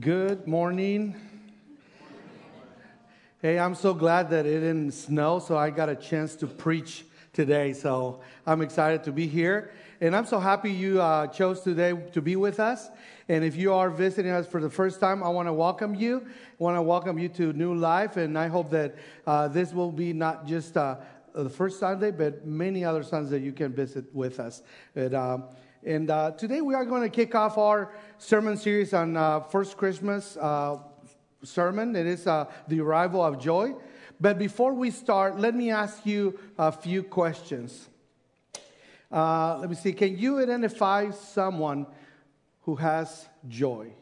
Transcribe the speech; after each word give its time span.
Good 0.00 0.46
morning. 0.46 1.16
Hey, 3.40 3.58
I'm 3.58 3.74
so 3.74 3.94
glad 3.94 4.28
that 4.30 4.44
it 4.44 4.60
didn't 4.60 4.92
snow, 4.92 5.38
so 5.38 5.56
I 5.56 5.70
got 5.70 5.88
a 5.88 5.96
chance 5.96 6.36
to 6.36 6.46
preach 6.46 7.06
today. 7.32 7.72
So 7.72 8.20
I'm 8.46 8.60
excited 8.60 9.02
to 9.04 9.12
be 9.12 9.26
here. 9.26 9.72
And 10.02 10.14
I'm 10.14 10.26
so 10.26 10.38
happy 10.38 10.70
you 10.70 11.00
uh, 11.00 11.28
chose 11.28 11.62
today 11.62 11.94
to 12.12 12.20
be 12.20 12.36
with 12.36 12.60
us. 12.60 12.90
And 13.30 13.42
if 13.42 13.56
you 13.56 13.72
are 13.72 13.88
visiting 13.88 14.30
us 14.30 14.46
for 14.46 14.60
the 14.60 14.70
first 14.70 15.00
time, 15.00 15.22
I 15.22 15.30
want 15.30 15.48
to 15.48 15.54
welcome 15.54 15.94
you. 15.94 16.18
I 16.26 16.62
want 16.62 16.76
to 16.76 16.82
welcome 16.82 17.18
you 17.18 17.30
to 17.30 17.54
New 17.54 17.74
Life. 17.74 18.18
And 18.18 18.38
I 18.38 18.48
hope 18.48 18.70
that 18.70 18.94
uh, 19.26 19.48
this 19.48 19.72
will 19.72 19.90
be 19.90 20.12
not 20.12 20.46
just 20.46 20.76
uh, 20.76 20.96
the 21.34 21.50
first 21.50 21.80
Sunday, 21.80 22.10
but 22.10 22.46
many 22.46 22.84
other 22.84 23.02
Sundays 23.02 23.30
that 23.30 23.40
you 23.40 23.52
can 23.52 23.72
visit 23.72 24.04
with 24.14 24.38
us. 24.38 24.62
But, 24.94 25.14
um, 25.14 25.44
and 25.84 26.10
uh, 26.10 26.32
today 26.32 26.60
we 26.60 26.74
are 26.74 26.84
going 26.84 27.02
to 27.02 27.08
kick 27.08 27.34
off 27.34 27.56
our 27.56 27.92
sermon 28.18 28.56
series 28.56 28.92
on 28.92 29.16
uh, 29.16 29.40
First 29.40 29.76
Christmas 29.76 30.36
uh, 30.36 30.78
sermon. 31.44 31.94
It 31.94 32.06
is 32.06 32.26
uh, 32.26 32.46
the 32.66 32.80
arrival 32.80 33.24
of 33.24 33.38
joy. 33.40 33.74
But 34.20 34.38
before 34.38 34.74
we 34.74 34.90
start, 34.90 35.38
let 35.38 35.54
me 35.54 35.70
ask 35.70 36.04
you 36.04 36.38
a 36.58 36.72
few 36.72 37.04
questions. 37.04 37.88
Uh, 39.10 39.58
let 39.58 39.70
me 39.70 39.76
see. 39.76 39.92
Can 39.92 40.18
you 40.18 40.40
identify 40.40 41.10
someone 41.10 41.86
who 42.62 42.74
has 42.74 43.28
joy? 43.46 43.92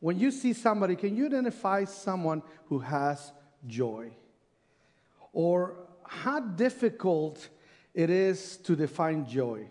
When 0.00 0.18
you 0.18 0.30
see 0.30 0.52
somebody, 0.52 0.96
can 0.96 1.16
you 1.16 1.26
identify 1.26 1.84
someone 1.84 2.42
who 2.66 2.80
has 2.80 3.32
joy? 3.66 4.10
Or 5.32 5.76
how 6.06 6.40
difficult 6.40 7.48
it 7.94 8.10
is 8.10 8.58
to 8.58 8.76
define 8.76 9.26
joy? 9.26 9.68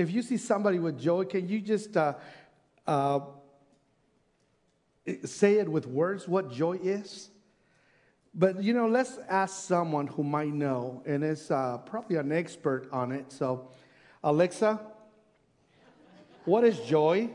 If 0.00 0.10
you 0.10 0.22
see 0.22 0.36
somebody 0.36 0.78
with 0.78 0.98
joy, 0.98 1.24
can 1.24 1.48
you 1.48 1.60
just 1.60 1.96
uh, 1.96 2.14
uh, 2.86 3.20
say 5.24 5.54
it 5.54 5.68
with 5.68 5.86
words 5.86 6.26
what 6.26 6.50
joy 6.50 6.78
is? 6.82 7.30
But 8.34 8.62
you 8.62 8.74
know, 8.74 8.86
let's 8.86 9.18
ask 9.28 9.66
someone 9.66 10.06
who 10.06 10.22
might 10.22 10.52
know, 10.52 11.02
and 11.04 11.24
is 11.24 11.50
uh, 11.50 11.78
probably 11.78 12.16
an 12.16 12.32
expert 12.32 12.88
on 12.92 13.12
it. 13.12 13.32
So, 13.32 13.68
Alexa, 14.22 14.80
what 16.44 16.64
is 16.64 16.78
joy? 16.80 17.30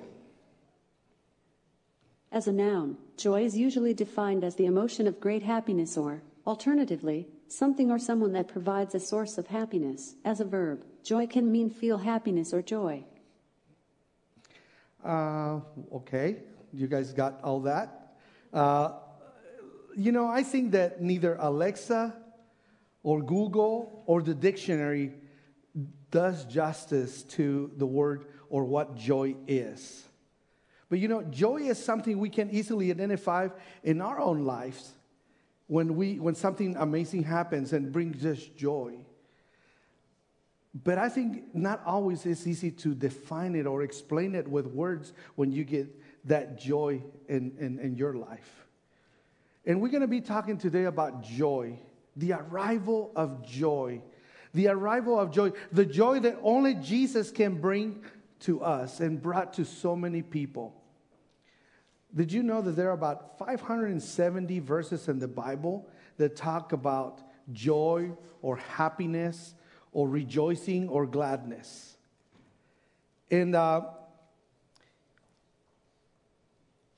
As 2.32 2.48
a 2.48 2.54
noun, 2.54 2.98
joy 3.18 3.44
is 3.44 3.58
usually 3.58 3.94
defined 3.94 4.44
as 4.44 4.56
the 4.56 4.66
emotion 4.66 5.08
of 5.08 5.20
great 5.20 5.44
happiness, 5.44 5.98
or, 5.98 6.22
alternatively, 6.48 7.28
something 7.48 7.92
or 7.92 8.00
someone 8.00 8.34
that 8.34 8.48
provides 8.48 8.96
a 8.96 9.00
source 9.00 9.38
of 9.38 9.48
happiness. 9.48 10.16
As 10.24 10.40
a 10.40 10.46
verb, 10.46 10.86
Joy 11.06 11.28
can 11.28 11.52
mean 11.52 11.70
feel 11.70 12.00
happiness 12.00 12.52
or 12.52 12.64
joy. 12.64 13.06
Uh, 15.04 15.60
okay, 15.94 16.38
you 16.74 16.88
guys 16.88 17.14
got 17.14 17.40
all 17.44 17.60
that. 17.60 18.16
Uh, 18.52 18.94
you 19.96 20.12
know, 20.12 20.26
I 20.26 20.42
think 20.42 20.72
that 20.72 21.04
neither 21.04 21.38
Alexa 21.40 22.18
or 23.04 23.22
Google 23.22 24.02
or 24.08 24.24
the 24.24 24.34
dictionary 24.34 25.14
does 26.10 26.44
justice 26.46 27.22
to 27.22 27.70
the 27.78 27.86
word 27.86 28.26
or 28.50 28.64
what 28.64 28.96
joy 28.96 29.36
is. 29.48 30.06
But 30.90 30.98
you 30.98 31.08
know, 31.08 31.22
joy 31.22 31.58
is 31.58 31.78
something 31.78 32.18
we 32.18 32.32
can 32.32 32.50
easily 32.50 32.90
identify 32.90 33.50
in 33.84 34.02
our 34.02 34.20
own 34.20 34.44
lives 34.44 34.95
when, 35.68 35.96
we, 35.96 36.20
when 36.20 36.36
something 36.36 36.76
amazing 36.78 37.24
happens 37.24 37.74
and 37.74 37.92
brings 37.92 38.26
us 38.26 38.40
joy. 38.58 38.96
But 40.84 40.98
I 40.98 41.10
think 41.10 41.56
not 41.56 41.82
always 41.86 42.26
it's 42.26 42.46
easy 42.46 42.72
to 42.72 42.94
define 42.94 43.56
it 43.56 43.66
or 43.66 43.82
explain 43.82 44.36
it 44.36 44.48
with 44.48 44.68
words 44.68 45.14
when 45.36 45.52
you 45.52 45.64
get 45.64 45.88
that 46.26 46.60
joy 46.60 47.02
in, 47.28 47.54
in, 47.60 47.80
in 47.80 47.96
your 47.96 48.14
life. 48.14 48.66
And 49.66 49.82
we're 49.82 49.90
going 49.90 50.02
to 50.02 50.08
be 50.08 50.22
talking 50.22 50.58
today 50.58 50.84
about 50.84 51.24
joy, 51.24 51.80
the 52.16 52.34
arrival 52.34 53.12
of 53.16 53.46
joy, 53.48 54.02
the 54.54 54.68
arrival 54.68 55.20
of 55.20 55.32
joy, 55.32 55.52
the 55.72 55.86
joy 55.86 56.20
that 56.20 56.38
only 56.44 56.76
Jesus 56.76 57.32
can 57.32 57.60
bring 57.60 58.04
to 58.42 58.62
us 58.62 59.00
and 59.00 59.22
brought 59.22 59.54
to 59.54 59.66
so 59.66 59.96
many 59.96 60.22
people. 60.22 60.76
Did 62.16 62.32
you 62.32 62.44
know 62.44 62.62
that 62.62 62.72
there 62.72 62.90
are 62.90 62.94
about 62.94 63.38
570 63.38 64.60
verses 64.60 65.10
in 65.10 65.20
the 65.20 65.28
Bible 65.28 65.88
that 66.18 66.36
talk 66.36 66.72
about 66.72 67.22
joy 67.52 68.12
or 68.42 68.58
happiness 68.58 69.54
or 69.92 70.08
rejoicing 70.08 70.90
or 70.90 71.06
gladness. 71.06 71.96
And, 73.32 73.56
uh, 73.56 73.82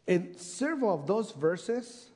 and 0.07 0.35
several 0.35 0.93
of 0.93 1.07
those 1.07 1.31
verses 1.31 2.09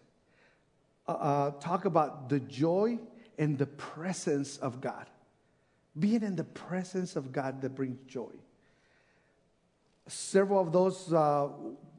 uh, 1.07 1.11
uh, 1.11 1.51
talk 1.59 1.85
about 1.85 2.29
the 2.29 2.39
joy 2.39 2.99
and 3.37 3.57
the 3.57 3.67
presence 3.67 4.57
of 4.57 4.81
God. 4.81 5.05
Being 5.97 6.23
in 6.23 6.35
the 6.35 6.43
presence 6.43 7.15
of 7.15 7.31
God 7.31 7.61
that 7.61 7.75
brings 7.75 7.99
joy. 8.07 8.33
Several 10.07 10.61
of 10.61 10.71
those 10.71 11.13
uh, 11.13 11.49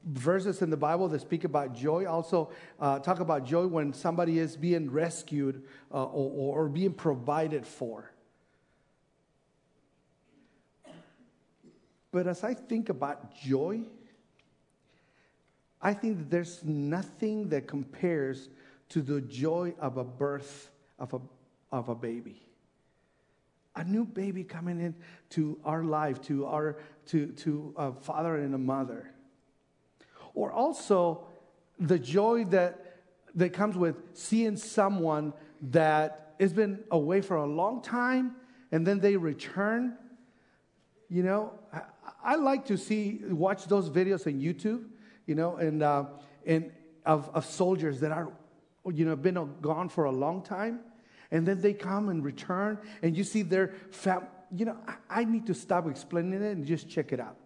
verses 0.04 0.62
in 0.62 0.70
the 0.70 0.76
Bible 0.76 1.08
that 1.08 1.20
speak 1.20 1.44
about 1.44 1.74
joy 1.74 2.06
also 2.06 2.50
uh, 2.80 2.98
talk 2.98 3.20
about 3.20 3.44
joy 3.44 3.66
when 3.66 3.92
somebody 3.92 4.38
is 4.38 4.56
being 4.56 4.90
rescued 4.90 5.62
uh, 5.92 6.04
or, 6.04 6.64
or, 6.64 6.68
being 6.68 6.92
provided 6.92 7.66
for. 7.66 8.10
But 12.10 12.26
as 12.26 12.44
I 12.44 12.54
think 12.54 12.88
about 12.88 13.34
joy, 13.34 13.82
I 15.80 15.94
think 15.94 16.18
that 16.18 16.30
there's 16.30 16.62
nothing 16.64 17.48
that 17.48 17.66
compares 17.66 18.48
to 18.90 19.00
the 19.00 19.20
joy 19.20 19.74
of 19.80 19.96
a 19.96 20.04
birth 20.04 20.70
of 20.98 21.14
a, 21.14 21.20
of 21.72 21.88
a 21.88 21.94
baby. 21.94 22.40
A 23.74 23.84
new 23.84 24.04
baby 24.04 24.44
coming 24.44 24.78
into 24.80 25.58
our 25.64 25.82
life, 25.82 26.20
to, 26.22 26.44
our, 26.44 26.76
to, 27.06 27.28
to 27.28 27.72
a 27.76 27.92
father 27.92 28.36
and 28.36 28.54
a 28.54 28.58
mother. 28.58 29.10
Or 30.34 30.52
also 30.52 31.26
the 31.78 31.98
joy 31.98 32.44
that, 32.46 33.00
that 33.34 33.52
comes 33.52 33.76
with 33.76 33.96
seeing 34.14 34.56
someone 34.56 35.32
that 35.70 36.34
has 36.40 36.52
been 36.52 36.80
away 36.90 37.20
for 37.20 37.36
a 37.36 37.46
long 37.46 37.82
time 37.82 38.36
and 38.70 38.86
then 38.86 39.00
they 39.00 39.16
return. 39.16 39.96
You 41.08 41.22
know, 41.22 41.52
I 42.24 42.36
like 42.36 42.66
to 42.66 42.78
see, 42.78 43.20
watch 43.28 43.66
those 43.66 43.90
videos 43.90 44.26
on 44.26 44.40
YouTube, 44.40 44.84
you 45.26 45.34
know, 45.34 45.56
and, 45.56 45.82
uh, 45.82 46.04
and 46.46 46.72
of, 47.04 47.30
of 47.34 47.44
soldiers 47.44 48.00
that 48.00 48.12
are, 48.12 48.32
you 48.92 49.04
know, 49.04 49.14
been 49.16 49.54
gone 49.60 49.88
for 49.88 50.04
a 50.04 50.10
long 50.10 50.42
time. 50.42 50.80
And 51.30 51.46
then 51.46 51.60
they 51.60 51.72
come 51.72 52.10
and 52.10 52.22
return, 52.22 52.78
and 53.02 53.16
you 53.16 53.24
see 53.24 53.40
their 53.40 53.72
fam. 53.90 54.26
You 54.54 54.66
know, 54.66 54.76
I, 54.86 55.20
I 55.20 55.24
need 55.24 55.46
to 55.46 55.54
stop 55.54 55.88
explaining 55.88 56.42
it 56.42 56.52
and 56.52 56.66
just 56.66 56.90
check 56.90 57.10
it 57.12 57.20
out. 57.20 57.36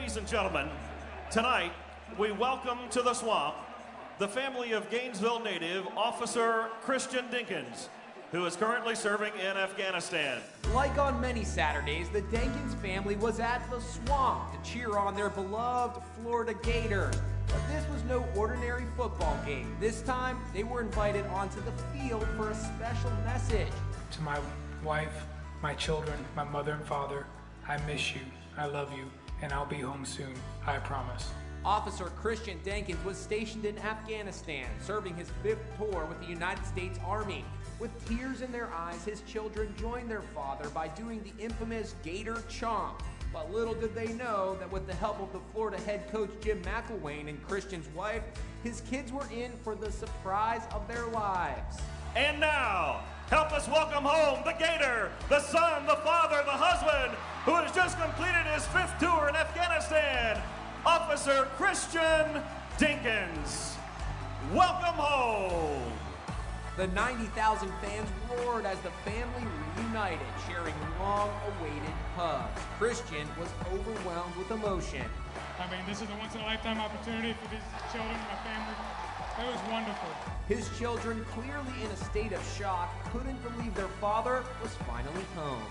Ladies 0.00 0.16
and 0.16 0.26
gentlemen, 0.26 0.66
tonight 1.30 1.72
we 2.16 2.32
welcome 2.32 2.78
to 2.88 3.02
the 3.02 3.12
swamp 3.12 3.54
the 4.18 4.26
family 4.26 4.72
of 4.72 4.88
Gainesville 4.88 5.40
native 5.40 5.86
Officer 5.94 6.68
Christian 6.80 7.26
Dinkins 7.26 7.88
who 8.32 8.46
is 8.46 8.56
currently 8.56 8.94
serving 8.94 9.34
in 9.34 9.58
Afghanistan. 9.58 10.40
Like 10.72 10.96
on 10.96 11.20
many 11.20 11.44
Saturdays, 11.44 12.08
the 12.08 12.22
Dinkins 12.22 12.74
family 12.80 13.16
was 13.16 13.40
at 13.40 13.70
the 13.70 13.78
swamp 13.78 14.50
to 14.52 14.70
cheer 14.70 14.96
on 14.96 15.14
their 15.14 15.28
beloved 15.28 16.02
Florida 16.16 16.54
Gator. 16.62 17.10
But 17.48 17.60
this 17.68 17.86
was 17.92 18.02
no 18.04 18.24
ordinary 18.34 18.86
football 18.96 19.38
game. 19.44 19.76
This 19.80 20.00
time, 20.00 20.40
they 20.54 20.64
were 20.64 20.80
invited 20.80 21.26
onto 21.26 21.60
the 21.60 21.72
field 21.92 22.26
for 22.38 22.48
a 22.48 22.54
special 22.54 23.10
message. 23.26 23.68
To 24.12 24.22
my 24.22 24.38
wife, 24.82 25.26
my 25.60 25.74
children, 25.74 26.16
my 26.34 26.44
mother 26.44 26.72
and 26.72 26.84
father, 26.86 27.26
I 27.68 27.76
miss 27.86 28.14
you, 28.14 28.22
I 28.56 28.64
love 28.64 28.92
you, 28.96 29.04
and 29.42 29.52
I'll 29.52 29.66
be 29.66 29.80
home 29.80 30.04
soon, 30.04 30.34
I 30.66 30.78
promise. 30.78 31.30
Officer 31.64 32.06
Christian 32.16 32.58
Dinkins 32.64 33.02
was 33.04 33.18
stationed 33.18 33.66
in 33.66 33.78
Afghanistan, 33.78 34.66
serving 34.80 35.14
his 35.16 35.28
fifth 35.42 35.60
tour 35.76 36.06
with 36.06 36.18
the 36.20 36.26
United 36.26 36.64
States 36.64 36.98
Army. 37.04 37.44
With 37.78 37.90
tears 38.08 38.40
in 38.40 38.50
their 38.50 38.72
eyes, 38.72 39.04
his 39.04 39.20
children 39.22 39.74
joined 39.78 40.10
their 40.10 40.22
father 40.34 40.68
by 40.70 40.88
doing 40.88 41.22
the 41.22 41.42
infamous 41.42 41.94
Gator 42.02 42.36
Chomp. 42.48 43.00
But 43.32 43.52
little 43.52 43.74
did 43.74 43.94
they 43.94 44.08
know 44.14 44.56
that 44.58 44.72
with 44.72 44.86
the 44.86 44.94
help 44.94 45.20
of 45.20 45.32
the 45.32 45.40
Florida 45.52 45.78
head 45.82 46.10
coach 46.10 46.30
Jim 46.40 46.62
McElwain 46.62 47.28
and 47.28 47.46
Christian's 47.46 47.88
wife, 47.94 48.22
his 48.64 48.80
kids 48.82 49.12
were 49.12 49.28
in 49.30 49.52
for 49.62 49.74
the 49.74 49.92
surprise 49.92 50.62
of 50.72 50.88
their 50.88 51.06
lives. 51.06 51.76
And 52.16 52.40
now, 52.40 53.02
help 53.30 53.52
us 53.52 53.68
welcome 53.68 54.02
home 54.02 54.42
the 54.44 54.52
Gator, 54.52 55.10
the 55.28 55.38
son, 55.38 55.86
the 55.86 55.94
father, 56.02 56.42
the 56.44 56.50
husband, 56.50 57.16
who 57.46 57.54
has 57.54 57.70
just 57.72 57.96
completed 57.96 58.44
his 58.52 58.66
fifth 58.74 58.98
tour 58.98 59.28
in 59.28 59.36
Afghanistan, 59.36 60.42
Officer 60.84 61.46
Christian 61.56 62.42
Dinkins. 62.76 63.76
Welcome 64.52 64.98
home. 64.98 65.92
The 66.76 66.88
90,000 66.88 67.70
fans 67.80 68.08
roared 68.30 68.66
as 68.66 68.78
the 68.80 68.90
family 69.06 69.46
reunited, 69.78 70.26
sharing 70.48 70.74
long 70.98 71.30
awaited 71.54 71.94
hugs. 72.16 72.60
Christian 72.78 73.28
was 73.38 73.48
overwhelmed 73.70 74.34
with 74.34 74.50
emotion. 74.50 75.06
I 75.60 75.70
mean, 75.70 75.86
this 75.86 76.02
is 76.02 76.08
a 76.10 76.16
once 76.18 76.34
in 76.34 76.40
a 76.40 76.44
lifetime 76.44 76.80
opportunity 76.80 77.34
for 77.34 77.46
these 77.50 77.62
children, 77.92 78.16
my 78.26 78.38
family. 78.42 79.09
It 79.38 79.46
was 79.46 79.70
wonderful. 79.70 80.08
His 80.48 80.68
children, 80.78 81.24
clearly 81.32 81.84
in 81.84 81.90
a 81.90 81.96
state 81.96 82.32
of 82.32 82.44
shock, 82.58 82.90
couldn't 83.12 83.40
believe 83.42 83.74
their 83.74 83.88
father 84.00 84.42
was 84.62 84.74
finally 84.88 85.24
home. 85.36 85.62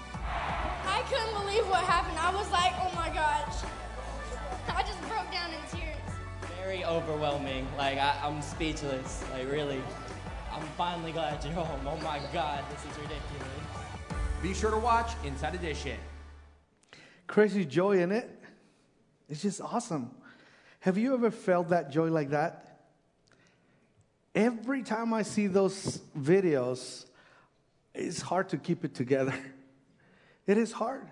I 0.85 1.03
couldn't 1.09 1.33
believe 1.41 1.67
what 1.67 1.83
happened. 1.83 2.17
I 2.17 2.33
was 2.33 2.49
like, 2.51 2.73
oh 2.79 2.91
my 2.95 3.09
gosh. 3.09 3.55
I 4.73 4.81
just 4.83 4.99
broke 5.01 5.31
down 5.31 5.51
in 5.51 5.79
tears. 5.79 5.97
Very 6.61 6.85
overwhelming. 6.85 7.67
Like, 7.77 7.97
I, 7.97 8.15
I'm 8.23 8.41
speechless. 8.41 9.23
Like, 9.33 9.51
really. 9.51 9.81
I'm 10.51 10.65
finally 10.77 11.11
glad 11.11 11.43
you're 11.43 11.53
home. 11.53 11.85
Oh 11.85 11.97
my 12.03 12.19
God, 12.33 12.63
this 12.71 12.79
is 12.79 12.97
ridiculous. 12.97 13.21
Be 14.41 14.53
sure 14.53 14.71
to 14.71 14.77
watch 14.77 15.11
Inside 15.23 15.55
Edition. 15.55 15.97
Crazy 17.27 17.65
joy 17.65 17.99
in 18.01 18.11
it. 18.11 18.29
It's 19.29 19.41
just 19.41 19.61
awesome. 19.61 20.11
Have 20.79 20.97
you 20.97 21.13
ever 21.13 21.29
felt 21.29 21.69
that 21.69 21.91
joy 21.91 22.09
like 22.09 22.31
that? 22.31 22.68
Every 24.35 24.83
time 24.83 25.13
I 25.13 25.23
see 25.23 25.47
those 25.47 25.99
videos, 26.17 27.05
it's 27.93 28.21
hard 28.21 28.49
to 28.49 28.57
keep 28.57 28.83
it 28.85 28.93
together. 28.93 29.33
It 30.47 30.57
is 30.57 30.71
hard. 30.71 31.07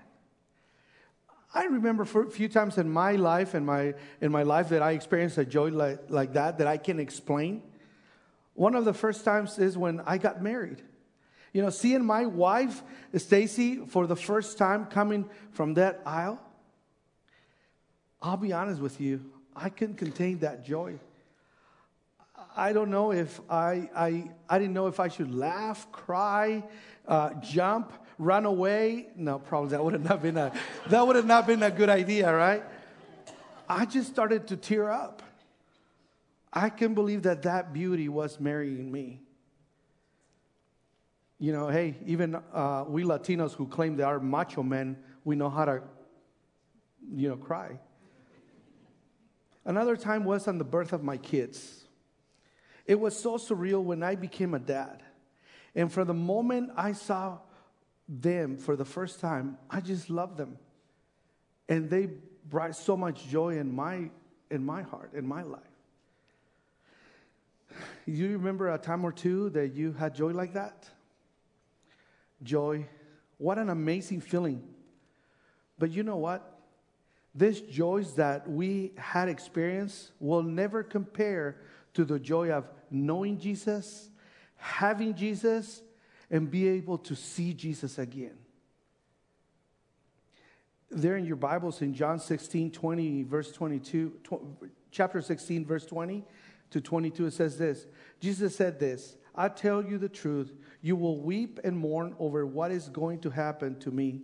I 1.53 1.65
remember 1.65 2.05
for 2.05 2.23
a 2.23 2.29
few 2.31 2.49
times 2.49 2.79
in 2.79 2.89
my 2.89 3.11
life, 3.11 3.53
in 3.53 3.63
my, 3.63 3.93
in 4.19 4.31
my 4.31 4.41
life, 4.41 4.69
that 4.69 4.81
I 4.81 4.93
experienced 4.93 5.37
a 5.37 5.45
joy 5.45 5.69
like, 5.69 5.99
like 6.09 6.33
that 6.33 6.57
that 6.57 6.65
I 6.65 6.77
can 6.77 6.99
explain. 6.99 7.61
One 8.55 8.73
of 8.73 8.83
the 8.83 8.93
first 8.93 9.23
times 9.23 9.59
is 9.59 9.77
when 9.77 10.01
I 10.07 10.17
got 10.17 10.41
married. 10.41 10.81
You 11.53 11.61
know, 11.61 11.69
seeing 11.69 12.03
my 12.03 12.25
wife, 12.25 12.81
Stacy, 13.15 13.85
for 13.85 14.07
the 14.07 14.15
first 14.15 14.57
time 14.57 14.85
coming 14.85 15.29
from 15.51 15.75
that 15.75 16.01
aisle, 16.03 16.41
I'll 18.21 18.37
be 18.37 18.53
honest 18.53 18.81
with 18.81 18.99
you, 18.99 19.23
I 19.55 19.69
couldn't 19.69 19.97
contain 19.97 20.39
that 20.39 20.65
joy. 20.65 20.99
I 22.57 22.73
don't 22.73 22.89
know 22.89 23.11
if 23.11 23.39
I, 23.49 23.87
I, 23.95 24.31
I 24.49 24.57
didn't 24.57 24.73
know 24.73 24.87
if 24.87 24.99
I 24.99 25.09
should 25.09 25.33
laugh, 25.33 25.91
cry, 25.91 26.63
uh, 27.07 27.35
jump, 27.35 27.93
run 28.17 28.45
away. 28.45 29.09
No, 29.15 29.37
probably 29.37 29.69
that 29.69 29.83
would 29.83 29.93
have 29.93 30.03
not 30.03 30.23
been 30.23 30.37
a, 30.37 30.51
that 30.89 31.05
would 31.05 31.15
have 31.15 31.27
not 31.27 31.45
been 31.45 31.61
a 31.61 31.69
good 31.69 31.89
idea, 31.89 32.35
right? 32.35 32.63
I 33.69 33.85
just 33.85 34.09
started 34.09 34.47
to 34.47 34.57
tear 34.57 34.89
up. 34.89 35.21
I 36.51 36.69
can 36.69 36.95
believe 36.95 37.23
that 37.23 37.43
that 37.43 37.73
beauty 37.73 38.09
was 38.09 38.39
marrying 38.39 38.91
me. 38.91 39.21
You 41.37 41.51
know, 41.51 41.67
hey, 41.67 41.95
even 42.07 42.35
uh, 42.51 42.85
we 42.87 43.03
Latinos 43.03 43.53
who 43.53 43.67
claim 43.67 43.97
they 43.97 44.03
are 44.03 44.19
macho 44.19 44.63
men, 44.63 44.97
we 45.23 45.35
know 45.35 45.51
how 45.51 45.65
to, 45.65 45.83
you 47.13 47.29
know, 47.29 47.35
cry. 47.35 47.79
Another 49.63 49.95
time 49.95 50.23
was 50.23 50.47
on 50.47 50.57
the 50.57 50.63
birth 50.63 50.91
of 50.91 51.03
my 51.03 51.17
kids. 51.17 51.83
It 52.87 52.99
was 52.99 53.19
so 53.19 53.37
surreal 53.37 53.83
when 53.83 54.01
I 54.01 54.15
became 54.15 54.53
a 54.53 54.59
dad. 54.59 55.03
And 55.75 55.91
for 55.91 56.05
the 56.05 56.13
moment 56.13 56.71
I 56.75 56.93
saw 56.93 57.39
them 58.07 58.57
for 58.57 58.75
the 58.77 58.85
first 58.85 59.19
time, 59.19 59.57
I 59.69 59.81
just 59.81 60.09
loved 60.09 60.37
them. 60.37 60.57
And 61.67 61.89
they 61.89 62.07
brought 62.49 62.75
so 62.75 62.95
much 62.95 63.27
joy 63.27 63.57
in 63.57 63.75
my, 63.75 64.09
in 64.49 64.65
my 64.65 64.81
heart, 64.81 65.11
in 65.13 65.27
my 65.27 65.43
life. 65.43 65.61
You 68.05 68.29
remember 68.29 68.73
a 68.73 68.77
time 68.77 69.03
or 69.03 69.11
two 69.11 69.49
that 69.49 69.73
you 69.73 69.91
had 69.91 70.15
joy 70.15 70.31
like 70.31 70.53
that? 70.53 70.87
Joy. 72.41 72.87
What 73.37 73.57
an 73.57 73.69
amazing 73.69 74.21
feeling. 74.21 74.63
But 75.77 75.91
you 75.91 76.03
know 76.03 76.15
what? 76.15 76.57
This 77.35 77.59
joys 77.59 78.15
that 78.15 78.49
we 78.49 78.93
had 78.97 79.27
experienced 79.27 80.11
will 80.19 80.41
never 80.41 80.81
compare 80.81 81.57
to 81.93 82.05
the 82.05 82.17
joy 82.17 82.49
of 82.51 82.65
knowing 82.89 83.37
Jesus, 83.37 84.09
having 84.55 85.15
Jesus, 85.15 85.81
and 86.29 86.49
be 86.49 86.67
able 86.67 86.97
to 86.97 87.15
see 87.15 87.53
Jesus 87.53 87.97
again. 87.97 88.37
There 90.89 91.17
in 91.17 91.25
your 91.25 91.35
Bibles 91.35 91.81
in 91.81 91.93
John 91.93 92.19
16, 92.19 92.71
20, 92.71 93.23
verse 93.23 93.51
22, 93.51 94.19
tw- 94.23 94.69
chapter 94.91 95.21
16, 95.21 95.65
verse 95.65 95.85
20 95.85 96.23
to 96.71 96.81
22, 96.81 97.27
it 97.27 97.33
says 97.33 97.57
this 97.57 97.87
Jesus 98.19 98.55
said 98.55 98.79
this 98.79 99.17
I 99.35 99.49
tell 99.49 99.83
you 99.83 99.97
the 99.97 100.09
truth, 100.09 100.53
you 100.81 100.95
will 100.95 101.21
weep 101.21 101.59
and 101.63 101.77
mourn 101.77 102.15
over 102.19 102.45
what 102.45 102.71
is 102.71 102.89
going 102.89 103.19
to 103.19 103.29
happen 103.29 103.77
to 103.79 103.91
me, 103.91 104.21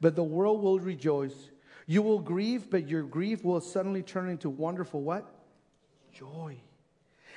but 0.00 0.14
the 0.14 0.24
world 0.24 0.62
will 0.62 0.78
rejoice. 0.78 1.50
You 1.86 2.00
will 2.00 2.20
grieve, 2.20 2.70
but 2.70 2.88
your 2.88 3.02
grief 3.02 3.44
will 3.44 3.60
suddenly 3.60 4.02
turn 4.02 4.30
into 4.30 4.48
wonderful 4.48 5.02
what? 5.02 5.30
Joy. 6.12 6.58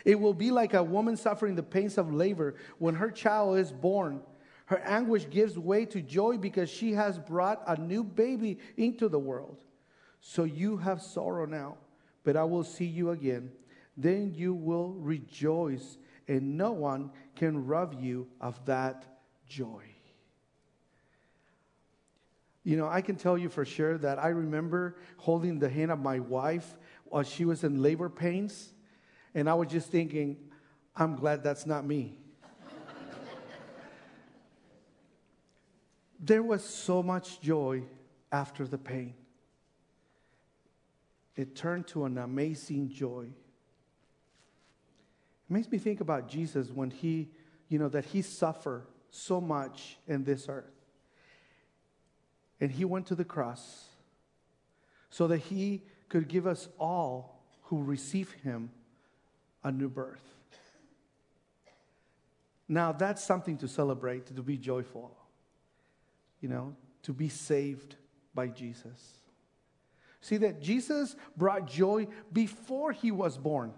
It 0.05 0.19
will 0.19 0.33
be 0.33 0.51
like 0.51 0.73
a 0.73 0.83
woman 0.83 1.17
suffering 1.17 1.55
the 1.55 1.63
pains 1.63 1.97
of 1.97 2.13
labor 2.13 2.55
when 2.77 2.95
her 2.95 3.11
child 3.11 3.57
is 3.57 3.71
born. 3.71 4.21
Her 4.65 4.79
anguish 4.79 5.29
gives 5.29 5.57
way 5.57 5.85
to 5.85 6.01
joy 6.01 6.37
because 6.37 6.69
she 6.69 6.93
has 6.93 7.17
brought 7.17 7.63
a 7.67 7.79
new 7.79 8.03
baby 8.03 8.59
into 8.75 9.07
the 9.07 9.19
world. 9.19 9.63
So 10.19 10.43
you 10.43 10.77
have 10.77 11.01
sorrow 11.01 11.45
now, 11.45 11.77
but 12.23 12.35
I 12.35 12.43
will 12.43 12.63
see 12.63 12.85
you 12.85 13.11
again. 13.11 13.51
Then 13.95 14.33
you 14.35 14.53
will 14.53 14.91
rejoice, 14.93 15.97
and 16.27 16.57
no 16.57 16.71
one 16.71 17.11
can 17.35 17.65
rob 17.65 17.95
you 17.99 18.27
of 18.41 18.63
that 18.65 19.05
joy. 19.47 19.83
You 22.63 22.75
know, 22.75 22.89
I 22.89 22.99
can 22.99 23.15
tell 23.15 23.37
you 23.37 23.47
for 23.47 23.63
sure 23.63 23.97
that 23.99 24.19
I 24.19 24.27
remember 24.27 24.97
holding 25.15 25.57
the 25.57 25.69
hand 25.69 25.89
of 25.89 25.99
my 25.99 26.19
wife 26.19 26.75
while 27.05 27.23
she 27.23 27.45
was 27.45 27.63
in 27.63 27.81
labor 27.81 28.09
pains 28.09 28.73
and 29.37 29.47
I 29.47 29.53
was 29.53 29.67
just 29.67 29.89
thinking, 29.91 30.35
I'm 30.95 31.15
glad 31.15 31.43
that's 31.43 31.67
not 31.67 31.85
me. 31.85 32.17
there 36.19 36.41
was 36.41 36.63
so 36.63 37.03
much 37.03 37.39
joy 37.39 37.83
after 38.31 38.65
the 38.65 38.79
pain. 38.79 39.13
It 41.35 41.55
turned 41.55 41.85
to 41.89 42.05
an 42.05 42.17
amazing 42.17 42.89
joy. 42.89 43.27
It 45.47 45.53
makes 45.53 45.69
me 45.69 45.77
think 45.77 46.01
about 46.01 46.27
Jesus 46.27 46.71
when 46.71 46.89
he, 46.89 47.29
you 47.69 47.77
know, 47.77 47.89
that 47.89 48.05
he 48.05 48.23
suffered 48.23 48.87
so 49.11 49.39
much 49.39 49.99
in 50.07 50.23
this 50.23 50.49
earth. 50.49 50.73
And 52.59 52.71
he 52.71 52.85
went 52.85 53.05
to 53.05 53.15
the 53.15 53.23
cross 53.23 53.85
so 55.11 55.27
that 55.27 55.37
he 55.37 55.83
could 56.09 56.27
give 56.27 56.47
us 56.47 56.69
all 56.79 57.43
who 57.65 57.83
receive 57.83 58.31
him 58.31 58.71
a 59.67 59.71
new 59.71 59.89
birth. 59.89 60.23
Now, 62.69 62.93
that's 62.93 63.23
something 63.23 63.57
to 63.57 63.67
celebrate, 63.67 64.25
to 64.35 64.41
be 64.41 64.57
joyful, 64.57 65.15
you 66.41 66.49
know, 66.49 66.75
to 67.03 67.13
be 67.13 67.27
saved 67.29 67.95
by 68.33 68.47
Jesus. 68.47 69.19
See 70.21 70.37
that 70.37 70.61
Jesus 70.61 71.15
brought 71.35 71.67
joy 71.67 72.07
before 72.31 72.91
he 72.91 73.11
was 73.11 73.37
born. 73.37 73.73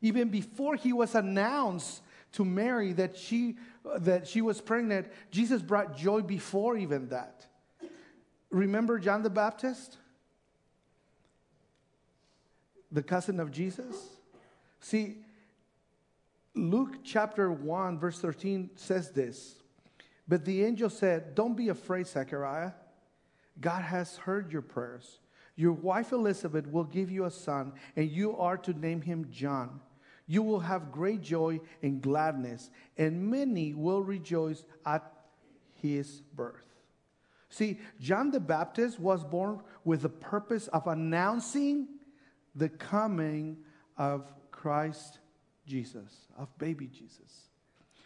Even 0.00 0.28
before 0.28 0.76
he 0.76 0.92
was 0.92 1.14
announced 1.14 2.02
to 2.32 2.44
Mary 2.44 2.92
that 2.92 3.16
she, 3.16 3.56
that 3.98 4.28
she 4.28 4.42
was 4.42 4.60
pregnant, 4.60 5.08
Jesus 5.30 5.62
brought 5.62 5.96
joy 5.96 6.20
before 6.20 6.76
even 6.76 7.08
that. 7.08 7.46
Remember 8.50 8.98
John 8.98 9.22
the 9.22 9.30
Baptist? 9.30 9.96
The 12.92 13.02
cousin 13.02 13.40
of 13.40 13.50
Jesus? 13.50 14.17
See, 14.80 15.18
Luke 16.54 16.98
chapter 17.04 17.50
1, 17.50 17.98
verse 17.98 18.18
13 18.18 18.70
says 18.74 19.10
this 19.10 19.56
But 20.26 20.44
the 20.44 20.64
angel 20.64 20.90
said, 20.90 21.34
Don't 21.34 21.56
be 21.56 21.68
afraid, 21.68 22.06
Zechariah. 22.06 22.72
God 23.60 23.82
has 23.82 24.16
heard 24.16 24.52
your 24.52 24.62
prayers. 24.62 25.18
Your 25.56 25.72
wife 25.72 26.12
Elizabeth 26.12 26.68
will 26.68 26.84
give 26.84 27.10
you 27.10 27.24
a 27.24 27.30
son, 27.30 27.72
and 27.96 28.08
you 28.08 28.36
are 28.36 28.56
to 28.58 28.72
name 28.72 29.00
him 29.00 29.26
John. 29.30 29.80
You 30.28 30.42
will 30.42 30.60
have 30.60 30.92
great 30.92 31.22
joy 31.22 31.60
and 31.82 32.00
gladness, 32.00 32.70
and 32.96 33.28
many 33.30 33.74
will 33.74 34.02
rejoice 34.02 34.64
at 34.86 35.10
his 35.74 36.22
birth. 36.34 36.66
See, 37.48 37.80
John 37.98 38.30
the 38.30 38.40
Baptist 38.40 39.00
was 39.00 39.24
born 39.24 39.60
with 39.84 40.02
the 40.02 40.08
purpose 40.08 40.68
of 40.68 40.86
announcing 40.86 41.88
the 42.54 42.68
coming 42.68 43.56
of 43.96 44.30
Christ 44.58 45.18
Jesus, 45.66 46.26
of 46.36 46.48
baby 46.58 46.86
Jesus. 46.86 47.48